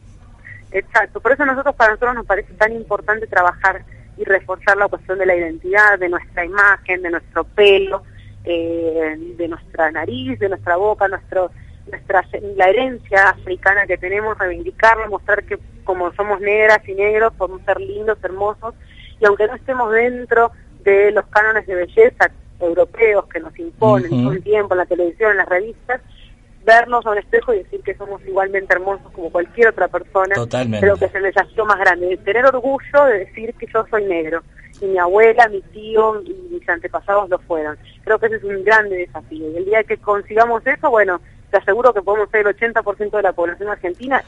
[0.72, 3.84] Exacto, por eso nosotros para nosotros nos parece tan importante trabajar
[4.16, 8.02] y reforzar la cuestión de la identidad, de nuestra imagen, de nuestro pelo,
[8.44, 11.50] eh, de nuestra nariz, de nuestra boca, nuestro,
[11.90, 12.24] nuestra,
[12.56, 17.80] la herencia africana que tenemos, reivindicarla, mostrar que como somos negras y negros podemos ser
[17.80, 18.74] lindos, hermosos,
[19.20, 20.50] y aunque no estemos dentro
[20.82, 25.32] de los cánones de belleza europeos que nos imponen todo el tiempo en la televisión,
[25.32, 26.00] en las revistas,
[26.64, 30.34] vernos a un espejo y decir que somos igualmente hermosos como cualquier otra persona.
[30.80, 34.42] Creo que es el desafío más grande, tener orgullo de decir que yo soy negro.
[34.80, 37.78] Y mi abuela, mi tío y mis antepasados lo fueron.
[38.02, 39.50] Creo que ese es un grande desafío.
[39.50, 41.20] Y el día que consigamos eso, bueno,
[41.50, 44.24] te aseguro que podemos ser el 80% de la población argentina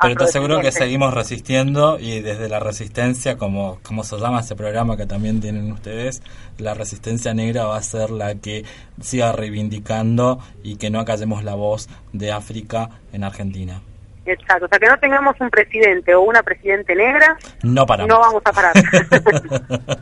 [0.00, 4.56] pero te aseguro que seguimos resistiendo y desde la resistencia, como, como se llama ese
[4.56, 6.22] programa que también tienen ustedes,
[6.58, 8.64] la resistencia negra va a ser la que
[9.00, 13.80] siga reivindicando y que no acallemos la voz de África en Argentina.
[14.26, 18.08] Exacto, o sea que no tengamos un presidente o una presidente negra, no, paramos.
[18.08, 18.74] no vamos a parar.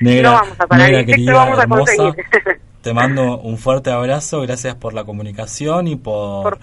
[0.00, 2.14] negra, no vamos a parar, negra, querida, vamos a conseguir.
[2.82, 6.58] Te mando un fuerte abrazo, gracias por la comunicación y por,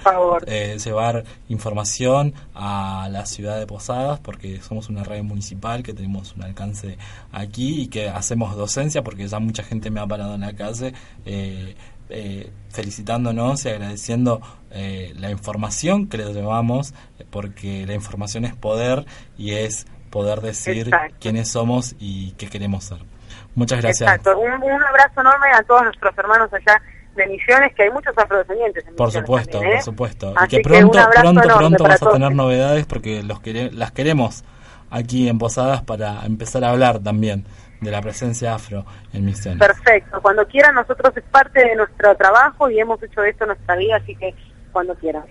[0.47, 6.33] eh, llevar información a la ciudad de Posadas, porque somos una red municipal que tenemos
[6.35, 6.97] un alcance
[7.31, 10.93] aquí y que hacemos docencia, porque ya mucha gente me ha parado en la calle
[11.25, 11.75] eh,
[12.09, 14.41] eh, felicitándonos y agradeciendo
[14.71, 16.93] la información que le llevamos,
[17.29, 19.05] porque la información es poder
[19.37, 20.89] y es poder decir
[21.19, 23.16] quiénes somos y qué queremos ser.
[23.57, 24.07] Muchas gracias.
[24.07, 24.37] Exacto.
[24.37, 26.79] Un, abrazo enorme a todos nuestros hermanos allá
[27.15, 29.81] de Misiones, que hay muchos afrodescendientes en Por supuesto, por ¿eh?
[29.81, 30.33] supuesto.
[30.45, 33.41] y que pronto, pronto, pronto vas a tener novedades porque los
[33.73, 34.43] las queremos
[34.91, 37.45] aquí en Posadas para empezar a hablar también
[37.81, 39.59] de la presencia afro en Misiones.
[39.59, 40.21] Perfecto.
[40.21, 43.95] Cuando quieran, nosotros es parte de nuestro trabajo y hemos hecho esto en nuestra vida,
[43.95, 44.35] así que
[44.71, 45.23] cuando quieran.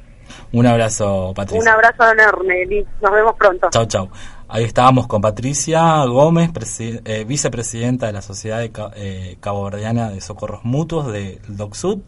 [0.50, 1.62] Un abrazo, Patricia.
[1.62, 2.66] Un abrazo enorme,
[3.00, 3.68] Nos vemos pronto.
[3.70, 4.10] Chao, chao.
[4.48, 10.20] Ahí estábamos con Patricia Gómez, eh, vicepresidenta de la Sociedad de eh, Cabo Verdeana de
[10.20, 11.98] Socorros Mutuos del DOCSUD,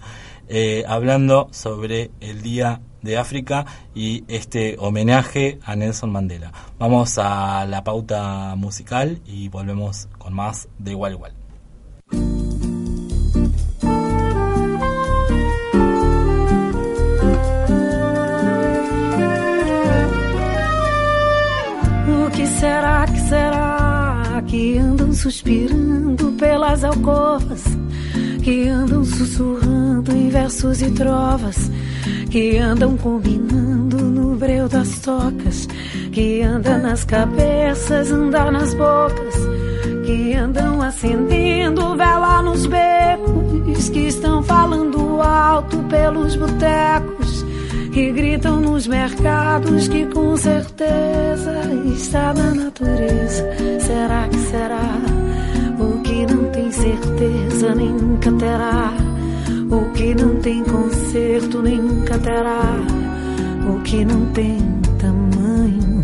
[0.49, 6.53] eh, hablando sobre el Día de África y este homenaje a Nelson Mandela.
[6.79, 11.38] Vamos a la pauta musical y volvemos con más de igual igual.
[22.59, 27.63] Será que será que andam suspirando pelas alcovas?
[28.43, 31.71] Que andam sussurrando em versos e trovas?
[32.31, 35.69] Que andam combinando no breu das tocas?
[36.13, 39.35] Que anda nas cabeças, anda nas bocas?
[40.05, 43.89] Que andam acendendo vela nos becos?
[43.91, 47.38] Que estão falando alto pelos botecos?
[47.99, 51.53] Que gritam nos mercados que com certeza
[51.97, 53.43] está na natureza.
[53.81, 54.89] Será que será?
[55.81, 58.93] O que não tem certeza nunca terá.
[59.69, 62.71] O que não tem conserto nunca terá.
[63.69, 64.59] O que não tem
[65.01, 66.01] tamanho.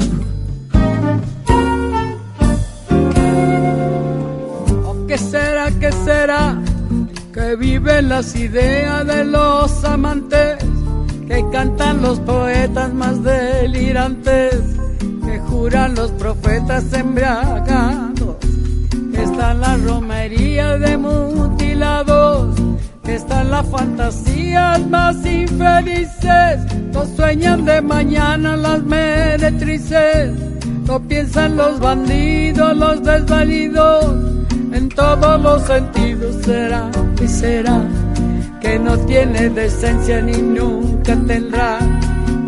[4.84, 6.60] O que será, que será?
[7.32, 10.63] Que viven las ideas de los amantes
[11.28, 14.54] que cantan los poetas más delirantes,
[15.24, 18.36] que juran los profetas embriagados,
[19.12, 22.56] que están las romerías de mutilados,
[23.02, 26.60] que están las fantasías más infelices.
[26.92, 30.32] No sueñan de mañana las meretrices.
[30.86, 34.04] No piensan los bandidos, los desvalidos.
[34.72, 36.90] En todos los sentidos será
[37.22, 37.82] y será
[38.64, 41.78] que no tiene decencia ni nunca tendrá.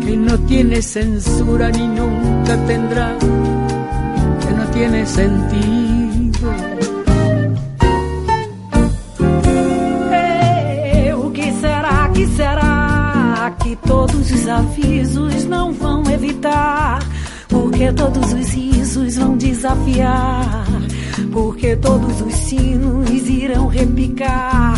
[0.03, 3.15] Que no tiene censura ni nunca tendrá.
[4.41, 6.47] Que no tiene sentido.
[11.23, 16.99] o que será, que será que todos os avisos não vão evitar?
[17.77, 20.65] Porque todos os risos vão desafiar.
[21.31, 24.73] Porque todos os sinos irão repicar.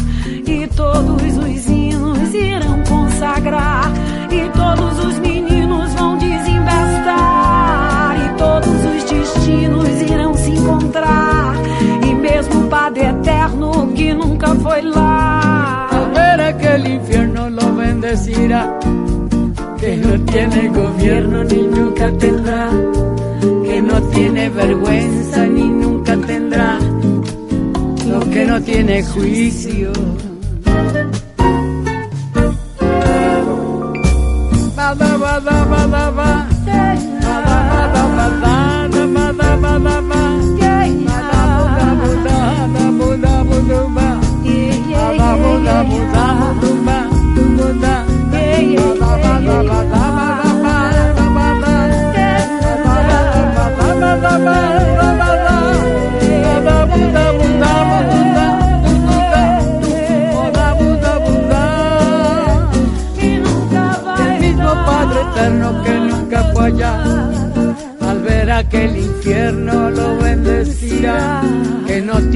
[0.45, 3.89] E todos os hinos irão consagrar.
[4.29, 8.17] E todos os meninos vão desembestar.
[8.19, 11.55] E todos os destinos irão se encontrar.
[12.05, 15.87] E mesmo o Padre Eterno que nunca foi lá.
[15.89, 18.77] Al ver aquel infierno lo bendecirá.
[19.79, 22.69] Que no tiene gobierno ni nunca tendrá.
[23.63, 26.79] Que no tiene vergüenza ni nunca tendrá.
[28.07, 29.91] Lo que no tiene juicio.
[34.75, 36.48] Bada, bada, ba.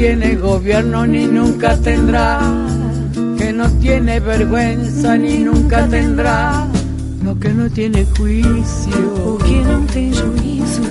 [0.04, 2.42] Tiene gobierno ni nunca tendrá.
[3.38, 6.68] Que no tiene vergüenza ni nunca tendrá.
[7.24, 9.38] Lo que no tiene juicio.
[9.46, 10.84] Que não tem juízo,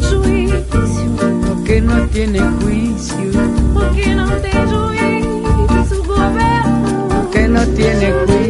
[0.00, 1.08] juízo.
[1.46, 3.30] Lo que no tiene juicio.
[3.74, 7.08] O que não tem juízo, governo.
[7.10, 8.47] Lo que no tiene juicio.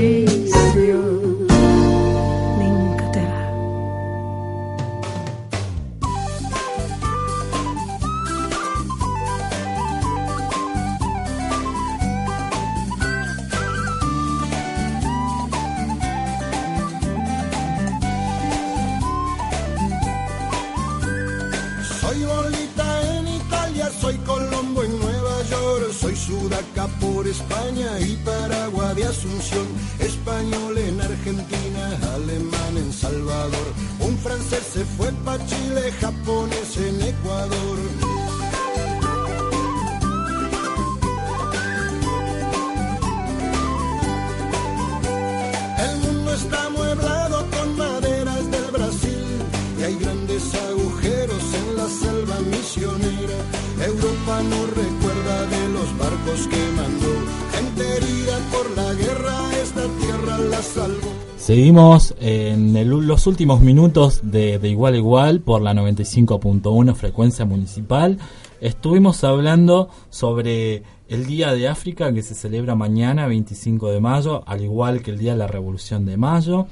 [61.69, 68.17] Seguimos en los últimos minutos de, de Igual a Igual por la 95.1 frecuencia municipal.
[68.63, 74.63] Estuvimos hablando sobre el Día de África que se celebra mañana, 25 de mayo, al
[74.63, 76.69] igual que el Día de la Revolución de Mayo.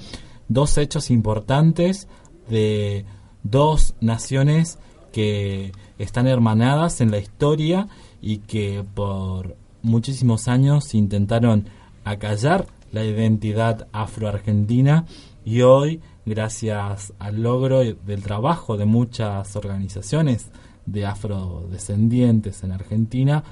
[0.48, 2.08] Dos hechos importantes
[2.48, 3.04] de
[3.42, 4.78] dos naciones
[5.12, 7.88] que están hermanadas en la historia
[8.22, 11.68] y que por muchísimos años intentaron
[12.02, 12.66] acallar
[12.96, 15.04] la identidad afroargentina
[15.44, 20.50] y hoy, gracias al logro del trabajo de muchas organizaciones
[20.86, 23.44] de afrodescendientes en Argentina,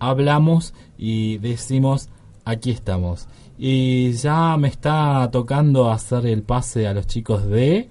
[0.00, 2.08] hablamos y decimos
[2.44, 3.28] aquí estamos.
[3.56, 7.90] Y ya me está tocando hacer el pase a los chicos de...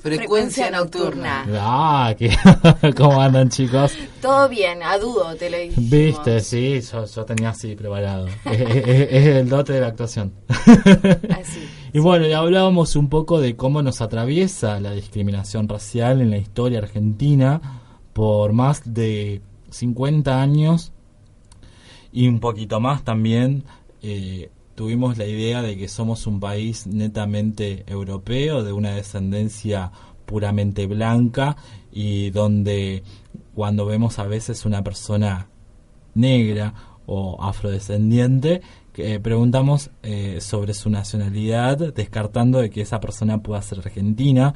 [0.00, 1.44] Frecuencia nocturna.
[1.54, 2.30] Ah, que
[2.96, 3.92] ¿cómo andan chicos?
[4.22, 5.74] Todo bien, a dudo te lo dije.
[5.76, 8.26] Viste, sí, yo, yo tenía así preparado.
[8.44, 10.32] es, es- es el dote de la actuación.
[11.92, 16.38] y bueno, y hablábamos un poco de cómo nos atraviesa la discriminación racial en la
[16.38, 17.60] historia argentina
[18.12, 20.92] por más de 50 años
[22.12, 23.64] y un poquito más también.
[24.02, 29.90] eh, tuvimos la idea de que somos un país netamente europeo, de una descendencia
[30.24, 31.56] puramente blanca
[31.90, 33.02] y donde
[33.56, 35.48] cuando vemos a veces una persona
[36.14, 36.74] negra
[37.06, 38.62] o afrodescendiente,
[38.94, 44.54] eh, preguntamos eh, sobre su nacionalidad, descartando de que esa persona pueda ser argentina.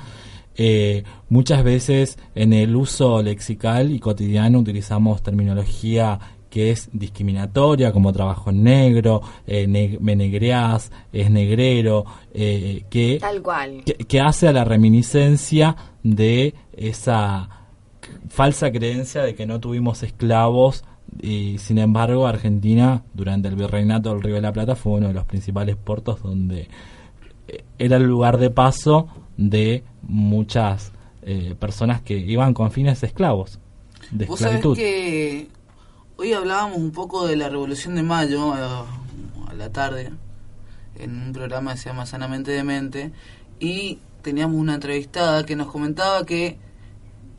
[0.54, 6.20] Eh, muchas veces en el uso lexical y cotidiano utilizamos terminología
[6.52, 12.04] que es discriminatoria, como trabajo en negro, eh, me negreás, es negrero,
[12.34, 13.82] eh, que, Tal cual.
[13.84, 17.48] Que, hace a la reminiscencia de esa
[18.28, 20.84] falsa creencia de que no tuvimos esclavos
[21.22, 25.14] y sin embargo Argentina durante el virreinato del Río de la Plata fue uno de
[25.14, 26.68] los principales puertos donde
[27.48, 29.08] eh, era el lugar de paso
[29.38, 30.92] de muchas
[31.22, 33.58] eh, personas que iban con fines esclavos
[34.10, 34.40] de ¿Vos
[34.74, 35.48] que
[36.22, 38.86] hoy hablábamos un poco de la Revolución de Mayo a,
[39.56, 40.12] la tarde
[40.94, 43.10] en un programa que se llama Sanamente de Mente
[43.58, 46.60] y teníamos una entrevistada que nos comentaba que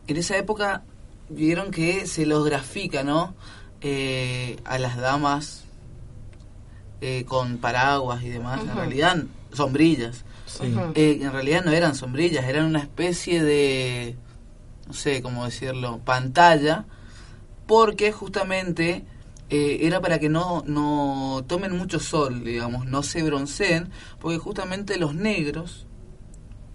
[0.08, 0.84] en esa época
[1.30, 3.36] vieron que se los grafica, ¿no?
[3.80, 5.64] Eh, a las damas
[7.00, 9.24] eh, con paraguas y demás, en realidad
[9.54, 10.26] sombrillas.
[10.62, 14.18] Eh, en realidad no eran sombrillas, eran una especie de,
[14.88, 16.84] no sé cómo decirlo, pantalla,
[17.66, 19.06] porque justamente
[19.50, 25.14] era para que no, no tomen mucho sol, digamos, no se bronceen, porque justamente los
[25.14, 25.86] negros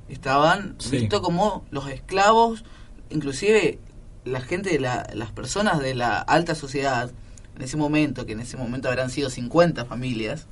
[0.08, 2.64] estaban vistos como los esclavos,
[3.10, 3.80] inclusive
[4.24, 7.10] la gente, de la, las personas de la alta sociedad,
[7.56, 10.46] en ese momento, que en ese momento habrán sido 50 familias.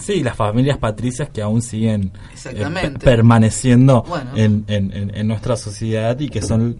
[0.00, 2.12] Sí, las familias patricias que aún siguen
[2.46, 2.64] eh,
[3.02, 4.04] permaneciendo
[4.34, 6.76] en, en, nuestra sociedad y que son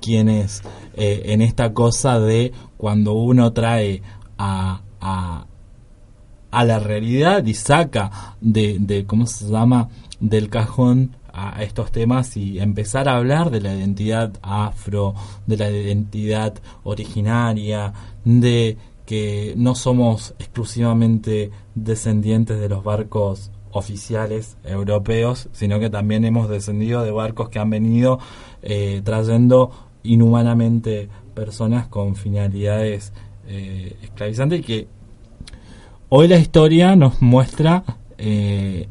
[0.00, 0.62] quienes
[0.94, 4.02] eh, en esta cosa de cuando uno trae
[4.38, 5.46] a, a,
[6.50, 9.88] a la realidad y saca de, de, ¿cómo se llama?,
[10.20, 15.14] del cajón a estos temas y empezar a hablar de la identidad afro,
[15.46, 17.92] de la identidad originaria,
[18.24, 18.76] de
[19.08, 27.02] que no somos exclusivamente descendientes de los barcos oficiales europeos, sino que también hemos descendido
[27.02, 28.18] de barcos que han venido
[28.60, 29.70] eh, trayendo
[30.02, 33.14] inhumanamente personas con finalidades
[33.46, 34.88] eh, esclavizantes y que
[36.10, 37.84] hoy la historia nos muestra
[38.18, 38.88] eh,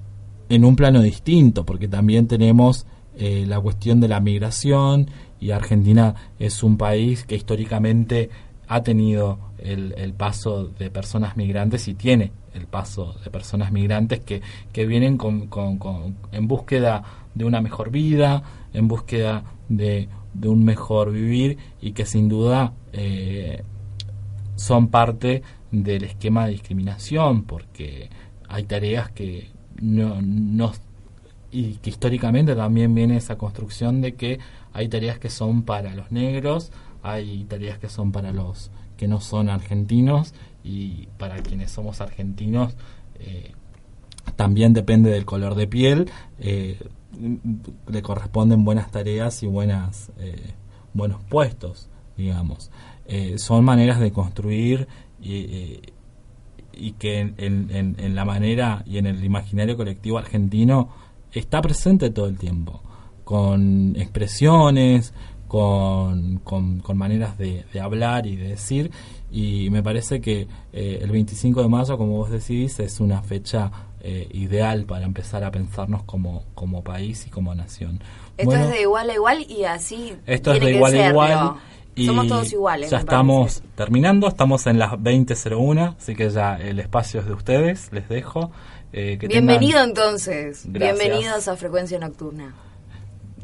[0.49, 2.88] en un plano distinto, porque también tenemos
[3.18, 8.31] eh, la cuestión de la migración y Argentina es un país que históricamente
[8.68, 14.42] ha tenido el, paso de personas migrantes y tiene el paso de personas migrantes que,
[14.72, 17.04] que vienen con, con, en búsqueda
[17.36, 18.44] de una mejor vida,
[18.74, 23.64] en búsqueda de, de un mejor vivir y que sin duda eh,
[24.56, 28.10] son parte del esquema de discriminación porque
[28.48, 30.72] hay tareas que, no, no,
[31.52, 34.40] y que históricamente también viene esa construcción de que
[34.74, 36.72] hay tareas que son para los negros,
[37.04, 40.34] hay tareas que son para los que no son argentinos
[40.64, 42.76] y para quienes somos argentinos
[43.19, 43.52] eh,
[44.36, 46.10] también depende del color de piel,
[46.40, 46.78] eh,
[47.88, 50.53] le corresponden buenas tareas y buenas eh,
[50.94, 52.72] buenos puestos, digamos.
[53.38, 54.88] son maneras de construir
[55.22, 55.80] y
[56.80, 60.90] y que en, en, la manera y en el imaginario colectivo argentino
[61.32, 62.82] está presente todo el tiempo,
[63.24, 65.14] con expresiones,
[65.48, 68.91] con, con, maneras de, hablar y de decir,
[69.32, 73.72] y me parece que eh, el 25 de mayo, como vos decís, es una fecha
[74.02, 77.99] eh, ideal para empezar a pensarnos como, como país y como nación.
[78.38, 80.14] Esto es de igual a igual y así.
[80.26, 81.53] Esto es de igual a igual.
[82.06, 82.91] Somos todos iguales.
[82.91, 87.91] Ya estamos terminando, estamos en las 20.01, así que ya el espacio es de ustedes,
[87.91, 88.52] les dejo.
[88.94, 92.53] Eh, Bienvenido entonces, bienvenidos a Frecuencia Nocturna.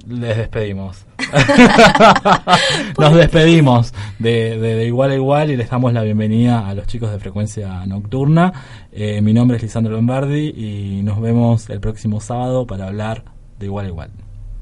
[0.07, 1.05] Les despedimos.
[2.99, 7.11] Nos despedimos de, de, igual a igual y les damos la bienvenida a los chicos
[7.11, 8.53] de Frecuencia Nocturna.
[8.91, 13.23] Eh, mi nombre es Lisandro Lombardi y nos vemos el próximo sábado para hablar
[13.59, 14.11] de igual a igual.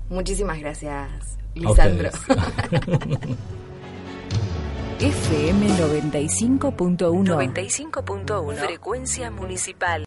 [0.09, 2.09] Muchísimas gracias, Lisandro.
[5.01, 7.25] FM 95.1.
[7.25, 8.53] 95.1.
[8.53, 9.99] Frecuencia municipal.